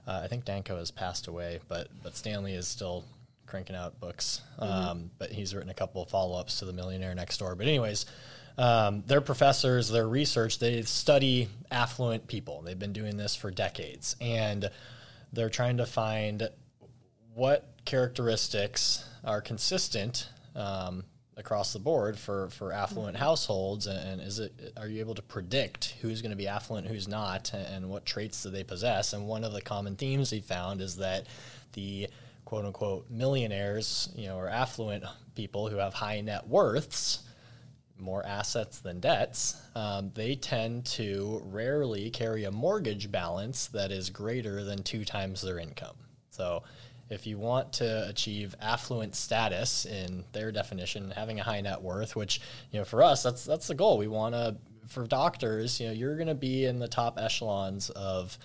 Uh, 0.08 0.22
I 0.24 0.28
think 0.28 0.46
Danko 0.46 0.78
has 0.78 0.90
passed 0.90 1.28
away, 1.28 1.60
but 1.68 1.90
but 2.02 2.16
Stanley 2.16 2.54
is 2.54 2.66
still 2.66 3.04
cranking 3.46 3.76
out 3.76 4.00
books. 4.00 4.42
Mm-hmm. 4.60 4.90
Um, 4.90 5.12
but 5.18 5.32
he's 5.32 5.54
written 5.54 5.70
a 5.70 5.74
couple 5.74 6.02
of 6.02 6.10
follow 6.10 6.40
ups 6.40 6.60
to 6.60 6.66
The 6.66 6.74
Millionaire 6.74 7.14
Next 7.16 7.40
Door. 7.40 7.56
But 7.56 7.68
anyways. 7.68 8.06
Um, 8.58 9.04
their 9.06 9.22
professors, 9.22 9.90
their 9.90 10.08
research, 10.08 10.58
they 10.58 10.82
study 10.82 11.48
affluent 11.70 12.28
people. 12.28 12.64
They've 12.64 12.78
been 12.78 12.94
doing 12.94 13.18
this 13.18 13.36
for 13.36 13.52
decades, 13.52 14.16
and 14.20 14.70
they're 15.32 15.50
trying 15.50 15.78
to 15.78 15.86
find 15.86 16.50
what 17.36 17.70
characteristics 17.86 19.08
are 19.24 19.42
consistent 19.42 20.28
um, 20.56 21.04
across 21.38 21.72
the 21.72 21.80
board 21.80 22.18
for, 22.18 22.50
for 22.50 22.74
affluent 22.74 23.16
mm-hmm. 23.16 23.24
households 23.24 23.86
and 23.86 24.20
is 24.20 24.40
it 24.40 24.74
are 24.76 24.88
you 24.88 25.00
able 25.00 25.14
to 25.14 25.22
predict 25.22 25.96
who's 26.02 26.24
going 26.24 26.32
to 26.32 26.36
be 26.36 26.48
affluent 26.48 26.88
who's 26.88 27.08
not 27.08 27.54
and 27.54 27.88
what 27.88 28.06
traits 28.06 28.42
do 28.42 28.50
they 28.50 28.64
possess 28.64 29.14
and 29.14 29.28
one 29.28 29.44
of 29.44 29.54
the 29.54 29.62
common 29.62 29.96
themes 29.96 30.32
he 30.32 30.42
found 30.42 30.82
is 30.82 30.98
that 30.98 31.28
the 31.74 32.08
quote 32.44 32.66
unquote 32.66 33.08
millionaires 33.12 34.10
you 34.16 34.28
know 34.28 34.36
or 34.36 34.50
affluent 34.50 35.04
people 35.36 35.70
who 35.70 35.78
have 35.78 35.94
high 35.94 36.20
net 36.22 36.48
worths 36.48 37.20
more 38.00 38.26
assets 38.26 38.80
than 38.80 39.00
debts, 39.00 39.62
um, 39.76 40.12
they 40.14 40.36
tend 40.36 40.86
to 40.86 41.42
rarely 41.46 42.10
carry 42.10 42.44
a 42.46 42.52
mortgage 42.52 43.12
balance 43.12 43.68
that 43.68 43.92
is 43.92 44.10
greater 44.10 44.64
than 44.64 44.84
two 44.84 45.06
times 45.06 45.42
their 45.42 45.60
income. 45.60 45.96
So 46.30 46.64
if 47.10 47.26
you 47.26 47.38
want 47.38 47.74
to 47.74 48.08
achieve 48.10 48.56
affluent 48.62 49.16
status 49.16 49.86
in 49.86 50.24
their 50.34 50.52
definition, 50.52 51.12
having 51.12 51.40
a 51.40 51.44
high 51.44 51.62
net 51.62 51.82
worth, 51.82 52.16
which 52.16 52.42
you 52.72 52.80
know 52.80 52.86
for 52.86 53.02
us 53.02 53.24
that's 53.24 53.46
that's 53.46 53.68
the 53.68 53.76
goal. 53.76 53.98
We 53.98 54.08
want 54.08 54.36
to 54.36 54.58
for 54.88 55.06
doctors, 55.06 55.80
you 55.80 55.88
know, 55.88 55.94
you're 55.94 56.16
going 56.16 56.28
to 56.28 56.36
be 56.36 56.66
in 56.66 56.80
the 56.80 56.88
top 56.88 57.20
echelons 57.20 57.90
of 57.92 58.38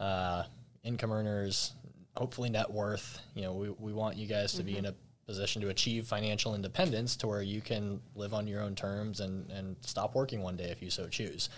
uh, 0.00 0.44
income 0.84 1.12
earners, 1.12 1.72
hopefully 2.16 2.50
net 2.50 2.70
worth. 2.70 3.20
You 3.34 3.42
know, 3.42 3.52
we, 3.52 3.70
we 3.70 3.92
want 3.92 4.16
you 4.16 4.26
guys 4.26 4.52
to 4.52 4.58
mm-hmm. 4.58 4.66
be 4.66 4.78
in 4.78 4.86
a 4.86 4.94
position 5.28 5.60
to 5.60 5.68
achieve 5.68 6.06
financial 6.06 6.54
independence 6.54 7.14
to 7.14 7.26
where 7.26 7.42
you 7.42 7.60
can 7.60 8.00
live 8.16 8.32
on 8.32 8.46
your 8.48 8.62
own 8.62 8.74
terms 8.74 9.20
and, 9.20 9.48
and 9.50 9.76
stop 9.82 10.14
working 10.14 10.40
one 10.42 10.56
day 10.56 10.70
if 10.70 10.82
you 10.82 10.88
so 10.88 11.06
choose. 11.06 11.50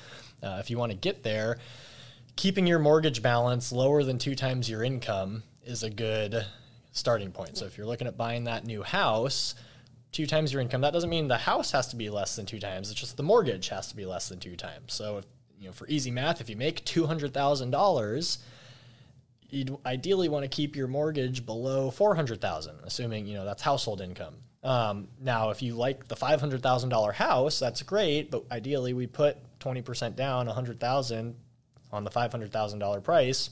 Uh, 0.43 0.59
if 0.59 0.69
you 0.71 0.77
want 0.77 0.91
to 0.91 0.99
get 0.99 1.23
there, 1.23 1.57
keeping 2.35 2.67
your 2.67 2.81
mortgage 2.81 3.23
balance 3.23 3.71
lower 3.71 4.03
than 4.03 4.19
two 4.19 4.35
times 4.35 4.69
your 4.69 4.83
income 4.83 5.45
is 5.65 5.85
a 5.85 5.91
good 5.91 6.45
starting 6.91 7.31
point. 7.31 7.57
So 7.57 7.65
if 7.65 7.79
you're 7.79 7.87
looking 7.87 8.09
at 8.09 8.17
buying 8.17 8.45
that 8.45 8.67
new 8.67 8.83
house, 8.83 9.55
two 10.11 10.27
times 10.27 10.53
your 10.53 10.61
income, 10.61 10.81
that 10.81 10.93
doesn't 10.93 11.09
mean 11.09 11.29
the 11.29 11.39
house 11.39 11.71
has 11.71 11.87
to 11.89 11.97
be 11.97 12.11
less 12.11 12.35
than 12.35 12.47
two 12.47 12.59
times. 12.59 12.91
It's 12.91 12.99
just 12.99 13.17
the 13.17 13.23
mortgage 13.23 13.69
has 13.69 13.87
to 13.89 13.97
be 13.97 14.05
less 14.05 14.29
than 14.29 14.41
two 14.41 14.57
times. 14.57 14.93
So 14.95 15.19
if, 15.19 15.27
you 15.61 15.67
know, 15.67 15.73
for 15.73 15.87
easy 15.87 16.11
math, 16.11 16.41
if 16.41 16.51
you 16.51 16.57
make 16.57 16.85
two 16.85 17.07
hundred 17.07 17.33
thousand 17.33 17.71
dollars, 17.71 18.39
you'd 19.53 19.77
ideally 19.85 20.29
want 20.29 20.45
to 20.45 20.49
keep 20.49 20.77
your 20.77 20.89
mortgage 20.89 21.45
below 21.45 21.91
four 21.91 22.15
hundred 22.15 22.41
thousand, 22.41 22.77
assuming 22.85 23.27
you 23.27 23.35
know 23.35 23.45
that's 23.45 23.63
household 23.63 24.01
income. 24.01 24.37
Um, 24.63 25.09
now, 25.21 25.51
if 25.51 25.63
you 25.63 25.75
like 25.75 26.09
the 26.09 26.17
five 26.17 26.41
hundred 26.41 26.63
thousand 26.63 26.91
dollar 26.91 27.13
house, 27.13 27.59
that's 27.59 27.83
great, 27.83 28.31
but 28.31 28.45
ideally 28.51 28.93
we 28.93 29.07
put 29.07 29.37
twenty 29.59 29.83
percent 29.83 30.17
down, 30.17 30.49
a 30.49 30.53
hundred 30.53 30.81
thousand 30.81 31.37
on 31.93 32.05
the 32.05 32.11
five 32.11 32.31
hundred 32.31 32.53
thousand 32.53 32.79
dollar 32.79 33.01
price 33.01 33.51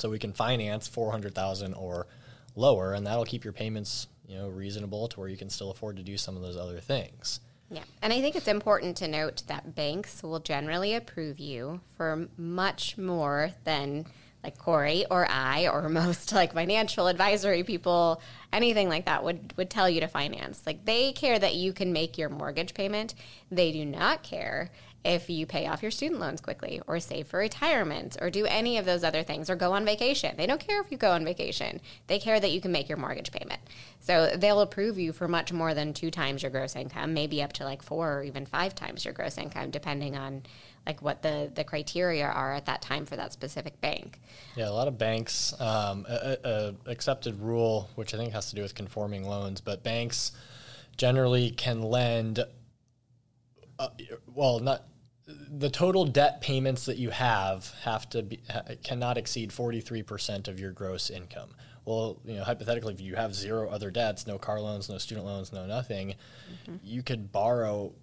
so 0.00 0.08
we 0.08 0.18
can 0.18 0.32
finance 0.32 0.88
400,000 0.88 1.74
or 1.74 2.06
lower 2.56 2.94
and 2.94 3.06
that'll 3.06 3.24
keep 3.24 3.44
your 3.44 3.52
payments, 3.52 4.08
you 4.26 4.36
know, 4.36 4.48
reasonable 4.48 5.08
to 5.08 5.20
where 5.20 5.28
you 5.28 5.36
can 5.36 5.50
still 5.50 5.70
afford 5.70 5.96
to 5.96 6.02
do 6.02 6.16
some 6.16 6.36
of 6.36 6.42
those 6.42 6.56
other 6.56 6.80
things. 6.80 7.40
Yeah. 7.70 7.84
And 8.02 8.12
I 8.12 8.20
think 8.20 8.34
it's 8.34 8.48
important 8.48 8.96
to 8.96 9.08
note 9.08 9.44
that 9.46 9.76
banks 9.76 10.22
will 10.22 10.40
generally 10.40 10.94
approve 10.94 11.38
you 11.38 11.80
for 11.96 12.28
much 12.36 12.98
more 12.98 13.52
than 13.64 14.06
like 14.42 14.58
Corey 14.58 15.04
or 15.10 15.26
I 15.28 15.68
or 15.68 15.88
most 15.88 16.32
like 16.32 16.54
financial 16.54 17.06
advisory 17.06 17.62
people, 17.62 18.20
anything 18.52 18.88
like 18.88 19.06
that 19.06 19.24
would 19.24 19.54
would 19.56 19.70
tell 19.70 19.88
you 19.88 20.00
to 20.00 20.08
finance. 20.08 20.62
Like 20.66 20.84
they 20.84 21.12
care 21.12 21.38
that 21.38 21.54
you 21.54 21.72
can 21.72 21.92
make 21.92 22.18
your 22.18 22.28
mortgage 22.28 22.74
payment. 22.74 23.14
They 23.50 23.72
do 23.72 23.84
not 23.84 24.22
care 24.22 24.70
if 25.04 25.30
you 25.30 25.46
pay 25.46 25.66
off 25.66 25.82
your 25.82 25.90
student 25.90 26.20
loans 26.20 26.40
quickly 26.40 26.80
or 26.86 27.00
save 27.00 27.26
for 27.26 27.38
retirement 27.38 28.16
or 28.20 28.28
do 28.28 28.44
any 28.44 28.76
of 28.76 28.84
those 28.84 29.02
other 29.02 29.22
things 29.22 29.48
or 29.48 29.56
go 29.56 29.72
on 29.72 29.84
vacation. 29.84 30.34
They 30.36 30.46
don't 30.46 30.60
care 30.60 30.80
if 30.80 30.90
you 30.90 30.98
go 30.98 31.12
on 31.12 31.24
vacation. 31.24 31.80
They 32.06 32.18
care 32.18 32.38
that 32.38 32.50
you 32.50 32.60
can 32.60 32.72
make 32.72 32.88
your 32.88 32.98
mortgage 32.98 33.32
payment. 33.32 33.60
So 34.00 34.32
they'll 34.36 34.60
approve 34.60 34.98
you 34.98 35.12
for 35.12 35.26
much 35.26 35.52
more 35.52 35.72
than 35.72 35.94
two 35.94 36.10
times 36.10 36.42
your 36.42 36.50
gross 36.50 36.76
income, 36.76 37.14
maybe 37.14 37.42
up 37.42 37.52
to 37.54 37.64
like 37.64 37.82
four 37.82 38.18
or 38.18 38.22
even 38.22 38.44
five 38.44 38.74
times 38.74 39.04
your 39.04 39.14
gross 39.14 39.38
income, 39.38 39.70
depending 39.70 40.16
on 40.16 40.42
like 40.86 41.00
what 41.02 41.22
the, 41.22 41.50
the 41.54 41.64
criteria 41.64 42.26
are 42.26 42.52
at 42.52 42.66
that 42.66 42.82
time 42.82 43.06
for 43.06 43.16
that 43.16 43.32
specific 43.32 43.80
bank. 43.80 44.18
Yeah, 44.56 44.68
a 44.68 44.72
lot 44.72 44.88
of 44.88 44.98
banks, 44.98 45.58
um, 45.60 46.06
a, 46.08 46.36
a 46.44 46.90
accepted 46.90 47.40
rule, 47.40 47.88
which 47.94 48.14
I 48.14 48.18
think 48.18 48.32
has 48.32 48.50
to 48.50 48.56
do 48.56 48.62
with 48.62 48.74
conforming 48.74 49.24
loans, 49.24 49.60
but 49.60 49.82
banks 49.82 50.32
generally 50.96 51.50
can 51.50 51.82
lend, 51.82 52.44
uh, 53.80 53.88
well, 54.34 54.60
not 54.60 54.84
the 55.26 55.70
total 55.70 56.04
debt 56.04 56.40
payments 56.40 56.86
that 56.86 56.98
you 56.98 57.10
have 57.10 57.72
have 57.82 58.08
to 58.10 58.22
be 58.22 58.40
cannot 58.82 59.16
exceed 59.16 59.50
43% 59.50 60.48
of 60.48 60.60
your 60.60 60.72
gross 60.72 61.08
income. 61.08 61.50
Well, 61.84 62.20
you 62.24 62.34
know, 62.34 62.44
hypothetically, 62.44 62.94
if 62.94 63.00
you 63.00 63.16
have 63.16 63.34
zero 63.34 63.68
other 63.70 63.90
debts, 63.90 64.26
no 64.26 64.38
car 64.38 64.60
loans, 64.60 64.88
no 64.88 64.98
student 64.98 65.26
loans, 65.26 65.52
no 65.52 65.66
nothing, 65.66 66.14
mm-hmm. 66.68 66.76
you 66.84 67.02
could 67.02 67.32
borrow 67.32 67.94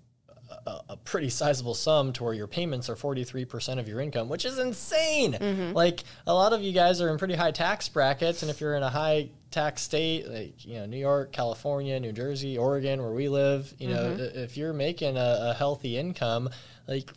a, 0.50 0.82
a, 0.90 0.98
pretty 0.98 1.30
sizable 1.30 1.74
sum 1.74 2.14
to 2.14 2.24
where 2.24 2.34
your 2.34 2.48
payments 2.48 2.90
are 2.90 2.96
43% 2.96 3.80
of 3.80 3.88
your 3.88 4.00
income, 4.00 4.30
which 4.30 4.46
is 4.46 4.60
insane. 4.60 5.34
Mm-hmm. 5.34 5.74
Like 5.74 6.04
a 6.26 6.34
lot 6.34 6.54
of 6.54 6.62
you 6.62 6.72
guys 6.72 7.02
are 7.02 7.10
in 7.10 7.18
pretty 7.18 7.36
high 7.36 7.52
tax 7.52 7.90
brackets. 7.90 8.42
And 8.42 8.50
if 8.50 8.62
you're 8.62 8.76
in 8.76 8.84
a 8.84 8.90
high 8.90 9.30
tax 9.52 9.82
state, 9.82 10.28
like, 10.28 10.66
you 10.66 10.76
know, 10.76 10.86
New 10.86 10.98
York, 10.98 11.32
California, 11.32 12.00
New 12.00 12.12
Jersey, 12.12 12.58
Oregon, 12.58 13.02
where 13.02 13.12
we 13.12 13.30
live, 13.30 13.74
you 13.80 13.90
mm-hmm. 13.90 14.18
know, 14.18 14.30
if 14.34 14.58
you're 14.58 14.74
making 14.74 15.18
a, 15.18 15.50
a 15.50 15.54
healthy 15.54 15.98
income, 15.98 16.50
like 16.88 17.12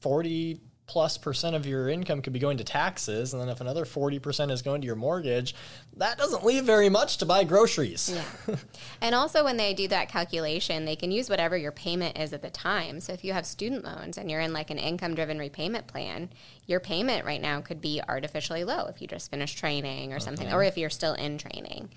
40 0.00 0.60
plus 0.92 1.16
percent 1.16 1.56
of 1.56 1.64
your 1.64 1.88
income 1.88 2.20
could 2.20 2.34
be 2.34 2.38
going 2.38 2.58
to 2.58 2.64
taxes, 2.64 3.32
and 3.32 3.40
then 3.40 3.48
if 3.48 3.62
another 3.62 3.86
40% 3.86 4.50
is 4.50 4.60
going 4.60 4.82
to 4.82 4.86
your 4.86 4.94
mortgage, 4.94 5.54
that 5.96 6.18
doesn't 6.18 6.44
leave 6.44 6.64
very 6.64 6.90
much 6.90 7.16
to 7.16 7.24
buy 7.24 7.44
groceries. 7.44 8.12
Yeah. 8.14 8.56
and 9.00 9.14
also, 9.14 9.42
when 9.42 9.56
they 9.56 9.72
do 9.72 9.88
that 9.88 10.10
calculation, 10.10 10.84
they 10.84 10.94
can 10.94 11.10
use 11.10 11.30
whatever 11.30 11.56
your 11.56 11.72
payment 11.72 12.18
is 12.18 12.34
at 12.34 12.42
the 12.42 12.50
time. 12.50 13.00
So 13.00 13.14
if 13.14 13.24
you 13.24 13.32
have 13.32 13.46
student 13.46 13.86
loans 13.86 14.18
and 14.18 14.30
you're 14.30 14.42
in 14.42 14.52
like 14.52 14.68
an 14.68 14.76
income 14.76 15.14
driven 15.14 15.38
repayment 15.38 15.86
plan, 15.86 16.28
your 16.66 16.78
payment 16.78 17.24
right 17.24 17.40
now 17.40 17.62
could 17.62 17.80
be 17.80 18.02
artificially 18.06 18.62
low 18.62 18.84
if 18.84 19.00
you 19.00 19.08
just 19.08 19.30
finished 19.30 19.56
training 19.56 20.12
or 20.12 20.20
something, 20.20 20.48
okay. 20.48 20.54
or 20.54 20.62
if 20.62 20.76
you're 20.76 20.90
still 20.90 21.14
in 21.14 21.38
training. 21.38 21.88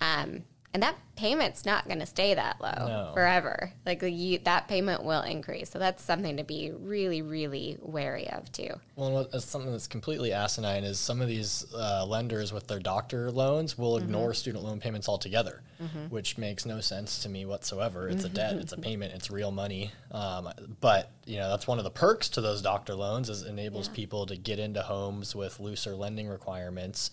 Um, 0.00 0.44
and 0.76 0.82
that 0.82 0.96
payment's 1.16 1.64
not 1.64 1.86
going 1.86 2.00
to 2.00 2.04
stay 2.04 2.34
that 2.34 2.60
low 2.60 2.86
no. 2.86 3.10
forever. 3.14 3.72
Like 3.86 4.02
you, 4.02 4.38
that 4.40 4.68
payment 4.68 5.04
will 5.04 5.22
increase. 5.22 5.70
So 5.70 5.78
that's 5.78 6.04
something 6.04 6.36
to 6.36 6.44
be 6.44 6.70
really, 6.70 7.22
really 7.22 7.78
wary 7.80 8.28
of 8.28 8.52
too. 8.52 8.68
Well, 8.94 9.26
something 9.40 9.72
that's 9.72 9.86
completely 9.86 10.34
asinine 10.34 10.84
is 10.84 10.98
some 10.98 11.22
of 11.22 11.28
these 11.28 11.64
uh, 11.74 12.04
lenders 12.04 12.52
with 12.52 12.66
their 12.66 12.78
doctor 12.78 13.30
loans 13.30 13.78
will 13.78 13.94
mm-hmm. 13.94 14.04
ignore 14.04 14.34
student 14.34 14.64
loan 14.64 14.78
payments 14.78 15.08
altogether, 15.08 15.62
mm-hmm. 15.82 16.10
which 16.10 16.36
makes 16.36 16.66
no 16.66 16.82
sense 16.82 17.20
to 17.22 17.30
me 17.30 17.46
whatsoever. 17.46 18.06
It's 18.10 18.24
a 18.24 18.28
debt, 18.28 18.56
it's 18.56 18.74
a 18.74 18.78
payment, 18.78 19.14
it's 19.14 19.30
real 19.30 19.52
money. 19.52 19.92
Um, 20.12 20.50
but 20.82 21.10
you 21.24 21.38
know 21.38 21.48
that's 21.48 21.66
one 21.66 21.78
of 21.78 21.84
the 21.84 21.90
perks 21.90 22.28
to 22.30 22.42
those 22.42 22.60
doctor 22.60 22.94
loans 22.94 23.30
is 23.30 23.44
enables 23.44 23.88
yeah. 23.88 23.94
people 23.94 24.26
to 24.26 24.36
get 24.36 24.58
into 24.58 24.82
homes 24.82 25.34
with 25.34 25.58
looser 25.58 25.96
lending 25.96 26.28
requirements 26.28 27.10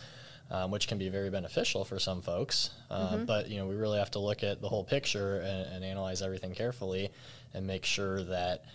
um, 0.52 0.72
which 0.72 0.88
can 0.88 0.98
be 0.98 1.10
very 1.10 1.30
beneficial 1.30 1.86
for 1.86 2.00
some 2.00 2.22
folks. 2.22 2.70
Uh, 2.90 3.16
mm-hmm. 3.16 3.26
But 3.26 3.50
you 3.50 3.58
know, 3.58 3.68
we 3.68 3.76
really 3.76 4.00
have 4.00 4.12
to 4.12 4.20
look 4.20 4.44
at 4.44 4.62
the 4.62 4.70
whole 4.70 4.84
picture 4.84 5.38
and, 5.38 5.76
and 5.76 5.86
analyze 5.86 6.22
everything 6.22 6.54
carefully, 6.54 7.12
and 7.54 7.68
make 7.68 7.86
sure 7.86 8.24
that 8.24 8.66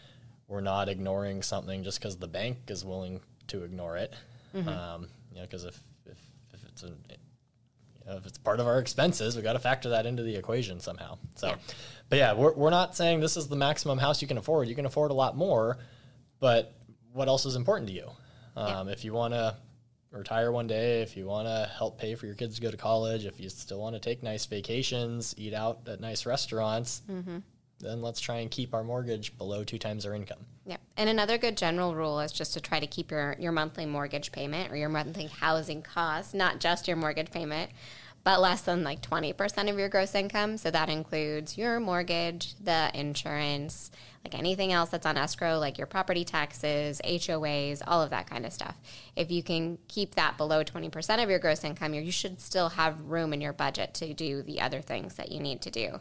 we're 0.48 0.60
not 0.60 0.88
ignoring 0.88 1.42
something 1.42 1.84
just 1.84 2.00
because 2.00 2.16
the 2.16 2.28
bank 2.28 2.58
is 2.68 2.84
willing 2.84 3.20
to 3.48 3.64
ignore 3.64 3.96
it. 3.96 4.14
Mm-hmm. 4.54 4.68
Um, 4.68 5.08
you 5.30 5.36
know, 5.36 5.42
because 5.42 5.64
if, 5.64 5.78
if, 6.06 6.18
if 6.54 6.64
it's 6.64 6.82
an 6.82 6.96
you 7.10 8.10
know, 8.10 8.16
if 8.16 8.26
it's 8.26 8.38
part 8.38 8.60
of 8.60 8.66
our 8.66 8.78
expenses, 8.78 9.36
we 9.36 9.42
got 9.42 9.52
to 9.52 9.58
factor 9.58 9.90
that 9.90 10.06
into 10.06 10.22
the 10.22 10.34
equation 10.36 10.80
somehow. 10.80 11.18
So, 11.36 11.48
yeah. 11.48 11.56
but 12.08 12.18
yeah, 12.18 12.32
we're, 12.32 12.54
we're 12.54 12.70
not 12.70 12.96
saying 12.96 13.20
this 13.20 13.36
is 13.36 13.48
the 13.48 13.56
maximum 13.56 13.98
house 13.98 14.22
you 14.22 14.28
can 14.28 14.38
afford. 14.38 14.68
You 14.68 14.74
can 14.74 14.86
afford 14.86 15.10
a 15.10 15.14
lot 15.14 15.36
more, 15.36 15.78
but 16.40 16.74
what 17.12 17.28
else 17.28 17.44
is 17.44 17.54
important 17.56 17.88
to 17.88 17.94
you? 17.94 18.08
Um, 18.56 18.86
yeah. 18.88 18.92
If 18.92 19.04
you 19.04 19.12
want 19.12 19.34
to 19.34 19.56
retire 20.10 20.50
one 20.50 20.66
day, 20.66 21.02
if 21.02 21.16
you 21.16 21.26
want 21.26 21.46
to 21.46 21.70
help 21.76 21.98
pay 21.98 22.14
for 22.14 22.26
your 22.26 22.34
kids 22.34 22.56
to 22.56 22.62
go 22.62 22.70
to 22.70 22.76
college, 22.76 23.24
if 23.24 23.40
you 23.40 23.48
still 23.48 23.80
want 23.80 23.94
to 23.94 24.00
take 24.00 24.22
nice 24.22 24.46
vacations, 24.46 25.34
eat 25.36 25.54
out 25.54 25.80
at 25.86 26.00
nice 26.00 26.26
restaurants, 26.26 27.02
mm-hmm. 27.10 27.38
then 27.80 28.02
let's 28.02 28.20
try 28.20 28.36
and 28.36 28.50
keep 28.50 28.74
our 28.74 28.84
mortgage 28.84 29.36
below 29.36 29.64
two 29.64 29.78
times 29.78 30.06
our 30.06 30.14
income. 30.14 30.44
Yep. 30.66 30.80
And 30.96 31.10
another 31.10 31.38
good 31.38 31.56
general 31.56 31.94
rule 31.94 32.20
is 32.20 32.32
just 32.32 32.54
to 32.54 32.60
try 32.60 32.80
to 32.80 32.86
keep 32.86 33.10
your, 33.10 33.36
your 33.38 33.52
monthly 33.52 33.86
mortgage 33.86 34.32
payment 34.32 34.72
or 34.72 34.76
your 34.76 34.88
monthly 34.88 35.26
housing 35.26 35.82
costs, 35.82 36.34
not 36.34 36.60
just 36.60 36.88
your 36.88 36.96
mortgage 36.96 37.30
payment, 37.30 37.70
but 38.24 38.40
less 38.40 38.62
than 38.62 38.84
like 38.84 39.00
20% 39.00 39.70
of 39.70 39.78
your 39.78 39.88
gross 39.88 40.14
income. 40.14 40.58
So 40.58 40.70
that 40.70 40.88
includes 40.88 41.56
your 41.56 41.80
mortgage, 41.80 42.54
the 42.62 42.90
insurance, 42.92 43.90
like 44.32 44.38
anything 44.38 44.72
else 44.72 44.90
that's 44.90 45.06
on 45.06 45.16
escrow, 45.16 45.58
like 45.58 45.78
your 45.78 45.86
property 45.86 46.24
taxes, 46.24 47.00
HOAs, 47.04 47.82
all 47.86 48.02
of 48.02 48.10
that 48.10 48.28
kind 48.28 48.44
of 48.44 48.52
stuff. 48.52 48.76
If 49.16 49.30
you 49.30 49.42
can 49.42 49.78
keep 49.88 50.16
that 50.16 50.36
below 50.36 50.62
20% 50.62 51.22
of 51.22 51.30
your 51.30 51.38
gross 51.38 51.64
income, 51.64 51.94
you 51.94 52.12
should 52.12 52.40
still 52.40 52.70
have 52.70 53.00
room 53.02 53.32
in 53.32 53.40
your 53.40 53.54
budget 53.54 53.94
to 53.94 54.12
do 54.12 54.42
the 54.42 54.60
other 54.60 54.82
things 54.82 55.14
that 55.14 55.32
you 55.32 55.40
need 55.40 55.62
to 55.62 55.70
do. 55.70 55.98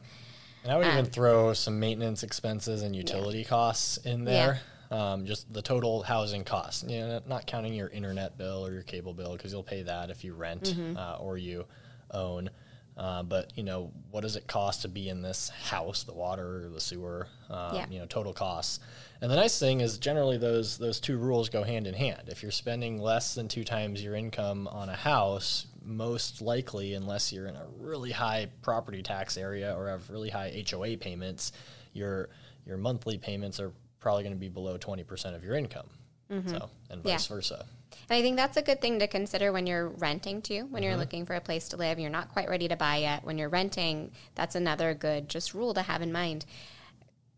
And 0.63 0.72
I 0.72 0.78
would 0.78 0.88
um, 0.88 0.92
even 0.94 1.06
throw 1.06 1.54
some 1.54 1.80
maintenance 1.80 2.24
expenses 2.24 2.82
and 2.82 2.96
utility 2.96 3.40
yeah. 3.40 3.48
costs 3.48 3.98
in 3.98 4.26
there. 4.26 4.60
Yeah. 4.92 5.13
Um, 5.13 5.26
just 5.26 5.54
the 5.54 5.62
total 5.62 6.02
housing 6.02 6.46
costs, 6.46 6.84
you 6.88 7.00
know, 7.00 7.22
not 7.28 7.46
counting 7.46 7.74
your 7.74 7.90
internet 7.90 8.38
bill 8.38 8.66
or 8.66 8.72
your 8.72 8.84
cable 8.84 9.13
bill 9.13 9.34
because 9.34 9.52
you'll 9.52 9.62
pay 9.62 9.84
that 9.84 10.10
if 10.10 10.24
you 10.24 10.34
rent 10.34 10.63
mm-hmm. 10.63 10.96
uh, 10.96 11.18
or 11.20 11.38
you 11.38 11.66
own. 12.12 12.50
Uh, 12.98 13.22
but 13.22 13.52
you 13.56 13.64
know, 13.64 13.92
what 14.10 14.22
does 14.22 14.36
it 14.36 14.48
cost 14.48 14.82
to 14.82 14.88
be 14.88 15.08
in 15.08 15.22
this 15.22 15.50
house? 15.50 16.04
The 16.04 16.14
water, 16.14 16.68
the 16.74 16.82
sewer, 16.82 17.28
um, 17.50 17.76
yeah. 17.76 17.86
you 17.90 18.00
know, 18.00 18.08
total 18.08 18.34
costs. 18.34 18.80
And 19.22 19.32
the 19.32 19.36
nice 19.36 19.60
thing 19.60 19.82
is, 19.82 20.00
generally 20.00 20.38
those 20.38 20.78
those 20.80 21.00
two 21.00 21.18
rules 21.18 21.50
go 21.50 21.64
hand 21.64 21.86
in 21.86 21.94
hand. 21.94 22.24
If 22.28 22.42
you're 22.42 22.52
spending 22.52 23.00
less 23.00 23.36
than 23.36 23.48
two 23.48 23.64
times 23.64 24.04
your 24.04 24.16
income 24.16 24.68
on 24.68 24.90
a 24.90 24.96
house, 24.96 25.68
most 25.84 26.42
likely, 26.42 26.94
unless 26.94 27.32
you're 27.32 27.48
in 27.48 27.56
a 27.56 27.66
really 27.80 28.12
high 28.12 28.48
property 28.64 29.04
tax 29.04 29.38
area 29.38 29.76
or 29.78 29.90
have 29.90 30.10
really 30.10 30.30
high 30.30 30.64
HOA 30.70 30.98
payments, 30.98 31.52
your 31.94 32.30
your 32.66 32.78
monthly 32.78 33.20
payments 33.20 33.60
are 33.60 33.72
probably 34.00 34.24
going 34.24 34.36
to 34.36 34.40
be 34.40 34.50
below 34.50 34.78
twenty 34.78 35.04
percent 35.04 35.36
of 35.36 35.44
your 35.44 35.56
income. 35.56 35.88
Mm-hmm. 36.32 36.50
So, 36.50 36.70
and 36.90 37.04
vice 37.04 37.30
yeah. 37.30 37.36
versa. 37.36 37.66
And 38.10 38.18
I 38.18 38.22
think 38.22 38.38
that's 38.38 38.58
a 38.58 38.62
good 38.62 38.82
thing 38.82 39.00
to 39.00 39.08
consider 39.08 39.52
when 39.52 39.68
you're 39.68 39.90
renting 39.90 40.42
too. 40.42 40.66
When 40.70 40.82
mm-hmm. 40.82 40.84
you're 40.84 40.98
looking 40.98 41.26
for 41.26 41.36
a 41.36 41.42
place 41.42 41.68
to 41.70 41.78
live, 41.78 42.00
you're 42.00 42.10
not 42.10 42.32
quite 42.32 42.50
ready 42.50 42.68
to 42.68 42.76
buy 42.76 42.98
yet. 42.98 43.24
When 43.24 43.38
you're 43.38 43.50
renting, 43.50 44.12
that's 44.36 44.56
another 44.56 44.94
good 44.94 45.30
just 45.30 45.54
rule 45.54 45.74
to 45.74 45.82
have 45.82 46.02
in 46.02 46.12
mind. 46.12 46.46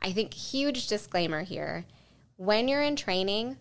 I 0.02 0.12
think 0.12 0.34
huge 0.34 0.88
disclaimer 0.88 1.44
here. 1.44 1.86
When 2.38 2.68
you're 2.68 2.82
in 2.82 2.96
training, 2.96 3.58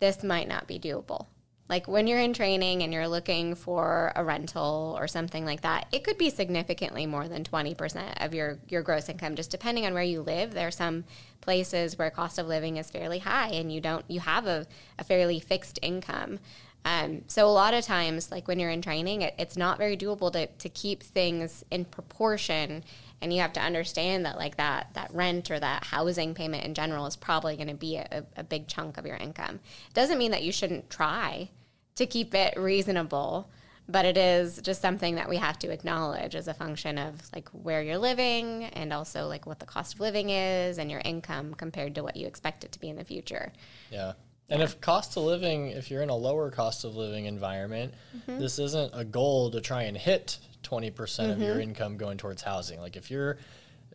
this 0.00 0.22
might 0.22 0.48
not 0.48 0.66
be 0.66 0.78
doable. 0.78 1.26
Like 1.68 1.86
when 1.86 2.06
you're 2.06 2.20
in 2.20 2.32
training 2.32 2.82
and 2.82 2.92
you're 2.92 3.08
looking 3.08 3.54
for 3.54 4.12
a 4.16 4.24
rental 4.24 4.96
or 4.98 5.06
something 5.06 5.44
like 5.44 5.60
that, 5.60 5.86
it 5.92 6.02
could 6.02 6.16
be 6.16 6.30
significantly 6.30 7.04
more 7.04 7.28
than 7.28 7.44
20% 7.44 8.24
of 8.24 8.34
your, 8.34 8.58
your 8.68 8.82
gross 8.82 9.08
income, 9.08 9.34
just 9.34 9.50
depending 9.50 9.84
on 9.84 9.92
where 9.92 10.02
you 10.02 10.22
live. 10.22 10.54
There 10.54 10.66
are 10.66 10.72
some 10.72 11.04
places 11.42 11.98
where 11.98 12.10
cost 12.10 12.38
of 12.38 12.46
living 12.46 12.78
is 12.78 12.90
fairly 12.90 13.18
high 13.18 13.48
and 13.48 13.70
you 13.70 13.80
don't 13.80 14.04
you 14.08 14.20
have 14.20 14.46
a, 14.46 14.66
a 14.98 15.04
fairly 15.04 15.40
fixed 15.40 15.78
income. 15.82 16.38
Um, 16.84 17.22
so 17.26 17.46
a 17.46 17.50
lot 17.50 17.74
of 17.74 17.84
times, 17.84 18.30
like 18.30 18.48
when 18.48 18.58
you're 18.58 18.70
in 18.70 18.80
training, 18.80 19.22
it, 19.22 19.34
it's 19.36 19.56
not 19.56 19.78
very 19.78 19.96
doable 19.96 20.32
to, 20.32 20.46
to 20.46 20.68
keep 20.68 21.02
things 21.02 21.64
in 21.70 21.84
proportion 21.84 22.84
and 23.20 23.32
you 23.32 23.40
have 23.40 23.52
to 23.54 23.60
understand 23.60 24.24
that 24.24 24.36
like 24.36 24.56
that 24.56 24.88
that 24.94 25.12
rent 25.12 25.50
or 25.50 25.58
that 25.58 25.84
housing 25.84 26.34
payment 26.34 26.64
in 26.64 26.74
general 26.74 27.06
is 27.06 27.16
probably 27.16 27.56
going 27.56 27.68
to 27.68 27.74
be 27.74 27.96
a, 27.96 28.24
a, 28.36 28.44
big 28.44 28.68
chunk 28.68 28.96
of 28.96 29.06
your 29.06 29.16
income. 29.16 29.56
It 29.88 29.94
doesn't 29.94 30.18
mean 30.18 30.30
that 30.30 30.44
you 30.44 30.52
shouldn't 30.52 30.88
try 30.88 31.50
to 31.98 32.06
keep 32.06 32.34
it 32.34 32.58
reasonable 32.58 33.48
but 33.88 34.04
it 34.04 34.18
is 34.18 34.60
just 34.62 34.82
something 34.82 35.14
that 35.14 35.28
we 35.28 35.38
have 35.38 35.58
to 35.58 35.70
acknowledge 35.70 36.34
as 36.34 36.46
a 36.46 36.54
function 36.54 36.98
of 36.98 37.14
like 37.34 37.48
where 37.50 37.82
you're 37.82 37.98
living 37.98 38.64
and 38.64 38.92
also 38.92 39.26
like 39.26 39.46
what 39.46 39.60
the 39.60 39.66
cost 39.66 39.94
of 39.94 40.00
living 40.00 40.28
is 40.28 40.78
and 40.78 40.90
your 40.90 41.00
income 41.04 41.54
compared 41.54 41.94
to 41.94 42.02
what 42.02 42.14
you 42.14 42.26
expect 42.26 42.64
it 42.64 42.72
to 42.72 42.80
be 42.80 42.90
in 42.90 42.96
the 42.96 43.04
future. 43.04 43.50
Yeah. 43.90 44.12
And 44.50 44.58
yeah. 44.58 44.66
if 44.66 44.80
cost 44.80 45.16
of 45.16 45.22
living, 45.22 45.68
if 45.68 45.90
you're 45.90 46.02
in 46.02 46.10
a 46.10 46.16
lower 46.16 46.50
cost 46.50 46.84
of 46.84 46.96
living 46.96 47.24
environment, 47.24 47.94
mm-hmm. 48.14 48.38
this 48.38 48.58
isn't 48.58 48.92
a 48.94 49.04
goal 49.04 49.50
to 49.52 49.60
try 49.60 49.84
and 49.84 49.96
hit 49.96 50.38
20% 50.64 50.92
mm 50.92 51.24
hmm 51.24 51.30
of 51.30 51.40
your 51.40 51.52
mm-hmm. 51.52 51.60
income 51.60 51.96
going 51.96 52.18
towards 52.18 52.42
housing. 52.42 52.80
Like 52.80 52.96
if 52.96 53.10
you're 53.10 53.38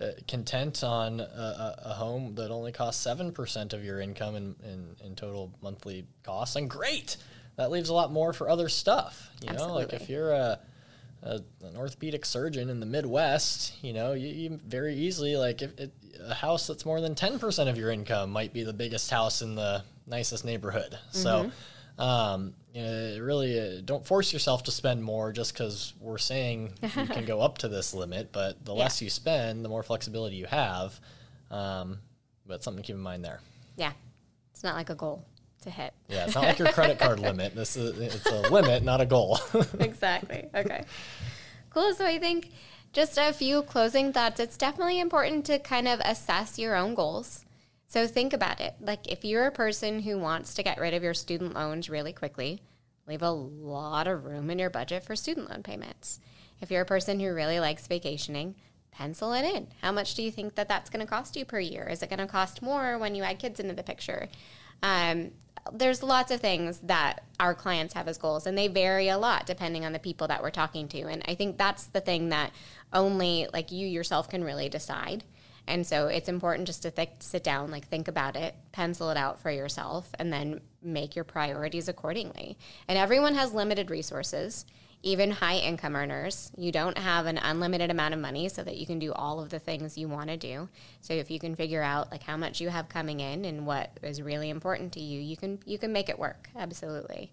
uh, 0.01 0.07
content 0.27 0.83
on 0.83 1.19
a, 1.19 1.75
a, 1.85 1.93
home 1.93 2.33
that 2.35 2.49
only 2.49 2.71
costs 2.71 3.05
7% 3.05 3.73
of 3.73 3.83
your 3.83 3.99
income 3.99 4.35
in, 4.35 4.55
in, 4.63 4.95
in 5.05 5.15
total 5.15 5.51
monthly 5.61 6.07
costs, 6.23 6.55
and 6.55 6.67
great 6.67 7.17
that 7.55 7.71
leaves 7.71 7.89
a 7.89 7.93
lot 7.93 8.11
more 8.11 8.33
for 8.33 8.49
other 8.49 8.69
stuff. 8.69 9.29
You 9.41 9.49
Absolutely. 9.49 9.73
know, 9.73 9.79
like 9.79 9.93
if 9.93 10.09
you're 10.09 10.31
a 10.31 10.59
a, 11.21 11.39
an 11.63 11.77
orthopedic 11.77 12.25
surgeon 12.25 12.69
in 12.69 12.81
the 12.81 12.85
Midwest, 12.85 13.81
you 13.81 13.93
know, 13.93 14.11
you, 14.11 14.27
you 14.27 14.59
very 14.65 14.95
easily 14.95 15.37
like 15.37 15.61
if 15.61 15.77
it, 15.79 15.93
a 16.19 16.33
house 16.33 16.67
that's 16.67 16.85
more 16.85 16.99
than 17.01 17.15
ten 17.15 17.39
percent 17.39 17.69
of 17.69 17.77
your 17.77 17.91
income 17.91 18.31
might 18.31 18.53
be 18.53 18.63
the 18.63 18.73
biggest 18.73 19.09
house 19.09 19.41
in 19.41 19.55
the 19.55 19.83
nicest 20.07 20.45
neighborhood. 20.45 20.97
So. 21.11 21.51
Um, 21.95 22.55
you 22.73 22.81
know, 22.81 23.19
really, 23.21 23.59
uh, 23.59 23.81
don't 23.85 24.03
force 24.03 24.33
yourself 24.33 24.63
to 24.63 24.71
spend 24.71 25.03
more 25.03 25.31
just 25.31 25.53
because 25.53 25.93
we're 26.01 26.17
saying 26.17 26.71
you 26.81 27.05
can 27.05 27.23
go 27.25 27.39
up 27.39 27.59
to 27.59 27.67
this 27.67 27.93
limit. 27.93 28.31
But 28.31 28.65
the 28.65 28.73
Yeah. 28.75 28.81
less 28.81 28.99
you 28.99 29.11
spend, 29.11 29.63
the 29.63 29.69
more 29.69 29.83
flexibility 29.83 30.35
you 30.35 30.47
have. 30.47 30.99
Um, 31.51 31.99
but 32.47 32.63
something 32.63 32.81
to 32.81 32.87
keep 32.87 32.95
in 32.95 33.01
mind 33.03 33.23
there. 33.23 33.41
Yeah. 33.75 33.91
It's 34.51 34.63
not 34.63 34.75
like 34.75 34.89
a 34.89 34.95
goal 34.95 35.23
to 35.63 35.69
hit. 35.69 35.93
Yeah, 36.07 36.25
it's 36.25 36.35
not 36.35 36.45
like 36.45 36.59
your 36.59 36.69
credit 36.69 36.99
card 36.99 37.19
limit. 37.21 37.55
This 37.55 37.75
is 37.75 37.97
it's 37.99 38.25
a 38.25 38.51
limit, 38.51 38.83
not 38.83 39.01
a 39.01 39.05
goal. 39.05 39.39
exactly. 39.79 40.47
Okay. 40.53 40.83
Cool. 41.69 41.93
So 41.93 42.05
I 42.05 42.19
think 42.19 42.51
just 42.93 43.17
a 43.17 43.33
few 43.33 43.63
closing 43.63 44.13
thoughts. 44.13 44.39
It's 44.39 44.57
definitely 44.57 44.99
important 44.99 45.45
to 45.47 45.59
kind 45.59 45.87
of 45.87 45.99
assess 46.05 46.59
your 46.59 46.75
own 46.75 46.93
goals. 46.93 47.43
So 47.87 48.07
think 48.07 48.33
about 48.33 48.61
it. 48.61 48.75
Like 48.79 49.11
if 49.11 49.25
you're 49.25 49.45
a 49.45 49.51
person 49.51 50.01
who 50.01 50.17
wants 50.17 50.53
to 50.55 50.63
get 50.63 50.79
rid 50.79 50.93
of 50.93 51.03
your 51.03 51.13
student 51.13 51.53
loans 51.53 51.89
really 51.89 52.13
quickly, 52.13 52.61
leave 53.07 53.21
a 53.21 53.31
lot 53.31 54.07
of 54.07 54.25
room 54.25 54.49
in 54.49 54.59
your 54.59 54.69
budget 54.69 55.03
for 55.03 55.15
student 55.15 55.49
loan 55.49 55.63
payments. 55.63 56.19
If 56.61 56.71
you're 56.71 56.81
a 56.81 56.85
person 56.85 57.19
who 57.19 57.33
really 57.33 57.59
likes 57.59 57.87
vacationing, 57.87 58.55
pencil 58.91 59.33
it 59.33 59.43
in. 59.43 59.67
How 59.81 59.91
much 59.91 60.15
do 60.15 60.23
you 60.23 60.31
think 60.31 60.55
that 60.55 60.69
that's 60.69 60.89
going 60.89 61.05
to 61.05 61.09
cost 61.09 61.35
you 61.35 61.45
per 61.45 61.59
year? 61.59 61.87
Is 61.87 62.01
it 62.01 62.09
going 62.09 62.19
to 62.19 62.27
cost 62.27 62.61
more 62.61 62.97
when 62.97 63.15
you 63.15 63.23
add 63.23 63.39
kids 63.39 63.59
into 63.59 63.73
the 63.73 63.83
picture? 63.83 64.29
Um, 64.81 65.31
there's 65.71 66.03
lots 66.03 66.31
of 66.31 66.41
things 66.41 66.79
that 66.79 67.23
our 67.39 67.53
clients 67.53 67.93
have 67.93 68.07
as 68.07 68.17
goals, 68.17 68.45
and 68.45 68.57
they 68.57 68.67
vary 68.67 69.07
a 69.09 69.17
lot 69.17 69.45
depending 69.45 69.85
on 69.85 69.93
the 69.93 69.99
people 69.99 70.27
that 70.27 70.41
we're 70.41 70.49
talking 70.49 70.87
to. 70.89 71.03
And 71.03 71.23
I 71.27 71.35
think 71.35 71.57
that's 71.57 71.85
the 71.85 72.01
thing 72.01 72.29
that 72.29 72.51
only 72.91 73.47
like 73.53 73.71
you 73.71 73.87
yourself 73.87 74.29
can 74.29 74.43
really 74.43 74.69
decide. 74.69 75.23
And 75.65 75.87
so 75.87 76.07
it's 76.07 76.27
important 76.27 76.67
just 76.67 76.81
to 76.83 76.91
th- 76.91 77.09
sit 77.19 77.43
down, 77.43 77.71
like 77.71 77.87
think 77.87 78.09
about 78.09 78.35
it, 78.35 78.55
pencil 78.73 79.09
it 79.09 79.17
out 79.17 79.39
for 79.39 79.49
yourself, 79.49 80.09
and 80.19 80.31
then 80.31 80.59
make 80.81 81.15
your 81.15 81.23
priorities 81.23 81.87
accordingly. 81.87 82.57
And 82.87 82.97
everyone 82.97 83.35
has 83.35 83.53
limited 83.53 83.89
resources, 83.89 84.65
even 85.03 85.31
high 85.31 85.57
income 85.57 85.95
earners. 85.95 86.51
You 86.57 86.71
don't 86.71 86.97
have 86.97 87.25
an 87.25 87.37
unlimited 87.37 87.91
amount 87.91 88.13
of 88.13 88.19
money 88.19 88.49
so 88.49 88.63
that 88.63 88.77
you 88.77 88.85
can 88.85 88.99
do 88.99 89.13
all 89.13 89.39
of 89.39 89.49
the 89.49 89.59
things 89.59 89.97
you 89.97 90.07
want 90.07 90.29
to 90.29 90.37
do. 90.37 90.69
So 91.01 91.13
if 91.13 91.29
you 91.29 91.39
can 91.39 91.55
figure 91.55 91.83
out 91.83 92.09
like 92.09 92.23
how 92.23 92.37
much 92.37 92.61
you 92.61 92.69
have 92.69 92.89
coming 92.89 93.19
in 93.19 93.45
and 93.45 93.65
what 93.67 93.91
is 94.01 94.21
really 94.21 94.49
important 94.49 94.93
to 94.93 95.01
you, 95.01 95.21
you 95.21 95.37
can 95.37 95.59
you 95.65 95.77
can 95.77 95.93
make 95.93 96.09
it 96.09 96.17
work. 96.17 96.49
Absolutely. 96.55 97.31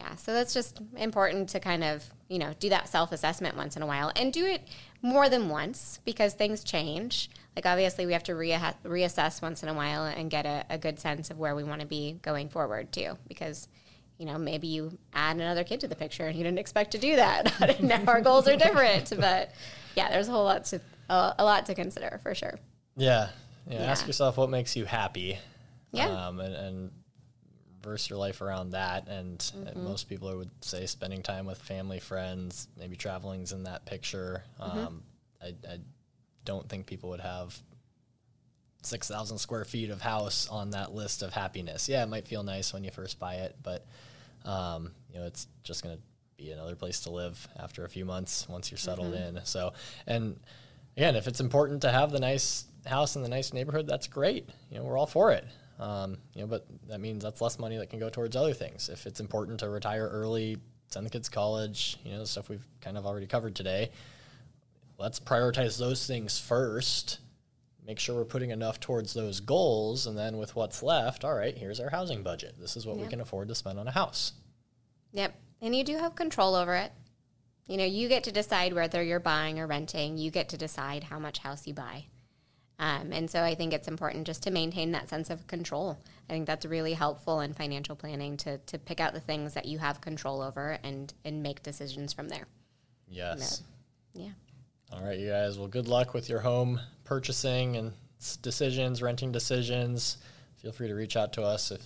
Yeah, 0.00 0.16
so 0.16 0.32
that's 0.32 0.54
just 0.54 0.80
important 0.96 1.50
to 1.50 1.60
kind 1.60 1.84
of, 1.84 2.02
you 2.28 2.38
know, 2.38 2.54
do 2.58 2.70
that 2.70 2.88
self 2.88 3.12
assessment 3.12 3.56
once 3.56 3.76
in 3.76 3.82
a 3.82 3.86
while 3.86 4.10
and 4.16 4.32
do 4.32 4.46
it 4.46 4.62
more 5.02 5.28
than 5.28 5.50
once 5.50 6.00
because 6.06 6.32
things 6.32 6.64
change. 6.64 7.28
Like, 7.54 7.66
obviously, 7.66 8.06
we 8.06 8.14
have 8.14 8.22
to 8.24 8.34
rea- 8.34 8.74
reassess 8.84 9.42
once 9.42 9.62
in 9.62 9.68
a 9.68 9.74
while 9.74 10.04
and 10.04 10.30
get 10.30 10.46
a, 10.46 10.64
a 10.70 10.78
good 10.78 10.98
sense 10.98 11.30
of 11.30 11.38
where 11.38 11.54
we 11.54 11.64
want 11.64 11.82
to 11.82 11.86
be 11.86 12.18
going 12.22 12.48
forward, 12.48 12.92
too. 12.92 13.18
Because, 13.28 13.68
you 14.20 14.26
know, 14.26 14.36
maybe 14.36 14.66
you 14.66 14.98
add 15.14 15.36
another 15.36 15.64
kid 15.64 15.80
to 15.80 15.88
the 15.88 15.96
picture 15.96 16.26
and 16.26 16.36
you 16.36 16.44
didn't 16.44 16.58
expect 16.58 16.90
to 16.90 16.98
do 16.98 17.16
that. 17.16 17.80
now 17.82 18.02
our 18.06 18.20
goals 18.20 18.46
are 18.46 18.54
different. 18.56 19.10
But 19.18 19.50
yeah, 19.96 20.10
there's 20.10 20.28
a 20.28 20.30
whole 20.30 20.44
lot 20.44 20.66
to, 20.66 20.80
uh, 21.08 21.32
a 21.38 21.42
lot 21.44 21.64
to 21.66 21.74
consider 21.74 22.20
for 22.22 22.34
sure. 22.34 22.58
yeah. 22.96 23.30
yeah, 23.66 23.80
Yeah. 23.80 23.90
Ask 23.90 24.06
yourself 24.06 24.36
what 24.36 24.50
makes 24.50 24.76
you 24.76 24.84
happy. 24.84 25.38
Yeah. 25.92 26.08
Um, 26.26 26.38
and, 26.38 26.54
and 26.54 26.90
verse 27.82 28.10
your 28.10 28.18
life 28.18 28.42
around 28.42 28.72
that. 28.72 29.08
And, 29.08 29.38
Mm-hmm. 29.38 29.66
and 29.68 29.84
most 29.84 30.06
people 30.06 30.36
would 30.36 30.50
say 30.62 30.84
spending 30.84 31.22
time 31.22 31.46
with 31.46 31.56
family, 31.58 31.98
friends, 31.98 32.68
maybe 32.78 32.96
traveling's 32.96 33.52
in 33.52 33.62
that 33.64 33.86
picture. 33.86 34.44
Mm-hmm. 34.60 34.78
Um, 34.78 35.02
I, 35.42 35.46
I 35.66 35.78
don't 36.44 36.68
think 36.68 36.84
people 36.84 37.08
would 37.08 37.20
have 37.20 37.58
6,000 38.82 39.38
square 39.38 39.64
feet 39.64 39.88
of 39.88 40.02
house 40.02 40.46
on 40.48 40.70
that 40.72 40.92
list 40.92 41.22
of 41.22 41.32
happiness. 41.32 41.88
Yeah, 41.88 42.02
it 42.02 42.08
might 42.10 42.28
feel 42.28 42.42
nice 42.42 42.74
when 42.74 42.84
you 42.84 42.90
first 42.90 43.18
buy 43.18 43.36
it, 43.36 43.56
but 43.62 43.86
um, 44.44 44.90
you 45.12 45.18
know, 45.18 45.26
it's 45.26 45.46
just 45.62 45.82
going 45.82 45.96
to 45.96 46.02
be 46.36 46.50
another 46.50 46.74
place 46.74 47.00
to 47.00 47.10
live 47.10 47.48
after 47.58 47.84
a 47.84 47.88
few 47.88 48.04
months 48.04 48.48
once 48.48 48.70
you're 48.70 48.78
settled 48.78 49.12
Mm-hmm. 49.14 49.36
in. 49.38 49.44
So, 49.44 49.72
and 50.06 50.38
again, 50.96 51.16
if 51.16 51.26
it's 51.26 51.40
important 51.40 51.82
to 51.82 51.90
have 51.90 52.10
the 52.12 52.20
nice 52.20 52.64
house 52.86 53.16
in 53.16 53.22
the 53.22 53.28
nice 53.28 53.52
neighborhood, 53.52 53.86
that's 53.86 54.06
great. 54.06 54.48
You 54.70 54.78
know, 54.78 54.84
we're 54.84 54.96
all 54.98 55.06
for 55.06 55.32
it. 55.32 55.44
Um, 55.78 56.18
you 56.34 56.42
know, 56.42 56.46
but 56.46 56.66
that 56.88 57.00
means 57.00 57.22
that's 57.22 57.40
less 57.40 57.58
money 57.58 57.76
that 57.78 57.90
can 57.90 57.98
go 57.98 58.10
towards 58.10 58.36
other 58.36 58.52
things. 58.52 58.88
If 58.88 59.06
it's 59.06 59.20
important 59.20 59.60
to 59.60 59.68
retire 59.68 60.08
early, 60.08 60.58
send 60.88 61.06
the 61.06 61.10
kids 61.10 61.28
to 61.28 61.34
college, 61.34 61.96
you 62.04 62.12
know, 62.12 62.18
the 62.18 62.26
stuff 62.26 62.48
we've 62.48 62.66
kind 62.80 62.98
of 62.98 63.06
already 63.06 63.26
covered 63.26 63.54
today. 63.54 63.90
Let's 64.98 65.18
prioritize 65.20 65.78
those 65.78 66.06
things 66.06 66.38
first. 66.38 67.18
Make 67.90 67.98
sure 67.98 68.14
we're 68.14 68.24
putting 68.24 68.50
enough 68.50 68.78
towards 68.78 69.14
those 69.14 69.40
goals, 69.40 70.06
and 70.06 70.16
then 70.16 70.36
with 70.38 70.54
what's 70.54 70.80
left, 70.80 71.24
all 71.24 71.34
right, 71.34 71.58
here's 71.58 71.80
our 71.80 71.90
housing 71.90 72.22
budget. 72.22 72.54
This 72.56 72.76
is 72.76 72.86
what 72.86 72.98
we 72.98 73.08
can 73.08 73.20
afford 73.20 73.48
to 73.48 73.54
spend 73.56 73.80
on 73.80 73.88
a 73.88 73.90
house. 73.90 74.32
Yep. 75.10 75.34
And 75.60 75.74
you 75.74 75.82
do 75.82 75.98
have 75.98 76.14
control 76.14 76.54
over 76.54 76.76
it. 76.76 76.92
You 77.66 77.76
know, 77.78 77.84
you 77.84 78.08
get 78.08 78.22
to 78.24 78.30
decide 78.30 78.74
whether 78.74 79.02
you're 79.02 79.18
buying 79.18 79.58
or 79.58 79.66
renting. 79.66 80.18
You 80.18 80.30
get 80.30 80.50
to 80.50 80.56
decide 80.56 81.02
how 81.02 81.18
much 81.18 81.38
house 81.38 81.66
you 81.66 81.74
buy. 81.74 82.04
Um, 82.78 83.10
and 83.12 83.28
so 83.28 83.42
I 83.42 83.56
think 83.56 83.72
it's 83.72 83.88
important 83.88 84.24
just 84.24 84.44
to 84.44 84.52
maintain 84.52 84.92
that 84.92 85.08
sense 85.08 85.28
of 85.28 85.48
control. 85.48 85.98
I 86.28 86.32
think 86.32 86.46
that's 86.46 86.64
really 86.64 86.94
helpful 86.94 87.40
in 87.40 87.54
financial 87.54 87.96
planning 87.96 88.36
to, 88.36 88.58
to 88.58 88.78
pick 88.78 89.00
out 89.00 89.14
the 89.14 89.20
things 89.20 89.54
that 89.54 89.66
you 89.66 89.78
have 89.78 90.00
control 90.00 90.42
over 90.42 90.78
and, 90.84 91.12
and 91.24 91.42
make 91.42 91.64
decisions 91.64 92.12
from 92.12 92.28
there. 92.28 92.46
Yes. 93.08 93.64
Yeah. 94.14 94.30
All 94.92 95.04
right, 95.04 95.18
you 95.18 95.28
guys. 95.28 95.58
Well, 95.58 95.68
good 95.68 95.88
luck 95.88 96.14
with 96.14 96.28
your 96.28 96.40
home 96.40 96.80
purchasing 97.04 97.76
and 97.76 97.92
decisions, 98.42 99.02
renting 99.02 99.32
decisions. 99.32 100.18
Feel 100.56 100.72
free 100.72 100.88
to 100.88 100.94
reach 100.94 101.16
out 101.16 101.32
to 101.34 101.42
us 101.42 101.70
if, 101.70 101.80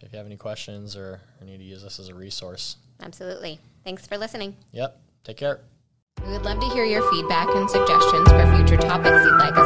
if 0.00 0.12
you 0.12 0.18
have 0.18 0.26
any 0.26 0.36
questions 0.36 0.96
or, 0.96 1.20
or 1.40 1.44
need 1.44 1.58
to 1.58 1.64
use 1.64 1.84
us 1.84 1.98
as 1.98 2.08
a 2.08 2.14
resource. 2.14 2.76
Absolutely. 3.02 3.58
Thanks 3.84 4.06
for 4.06 4.18
listening. 4.18 4.56
Yep. 4.72 5.00
Take 5.24 5.38
care. 5.38 5.60
We 6.24 6.32
would 6.32 6.42
love 6.42 6.60
to 6.60 6.66
hear 6.68 6.84
your 6.84 7.08
feedback 7.10 7.48
and 7.54 7.68
suggestions 7.68 8.28
for 8.28 8.56
future 8.56 8.76
topics 8.76 9.24
you'd 9.24 9.38
like 9.38 9.56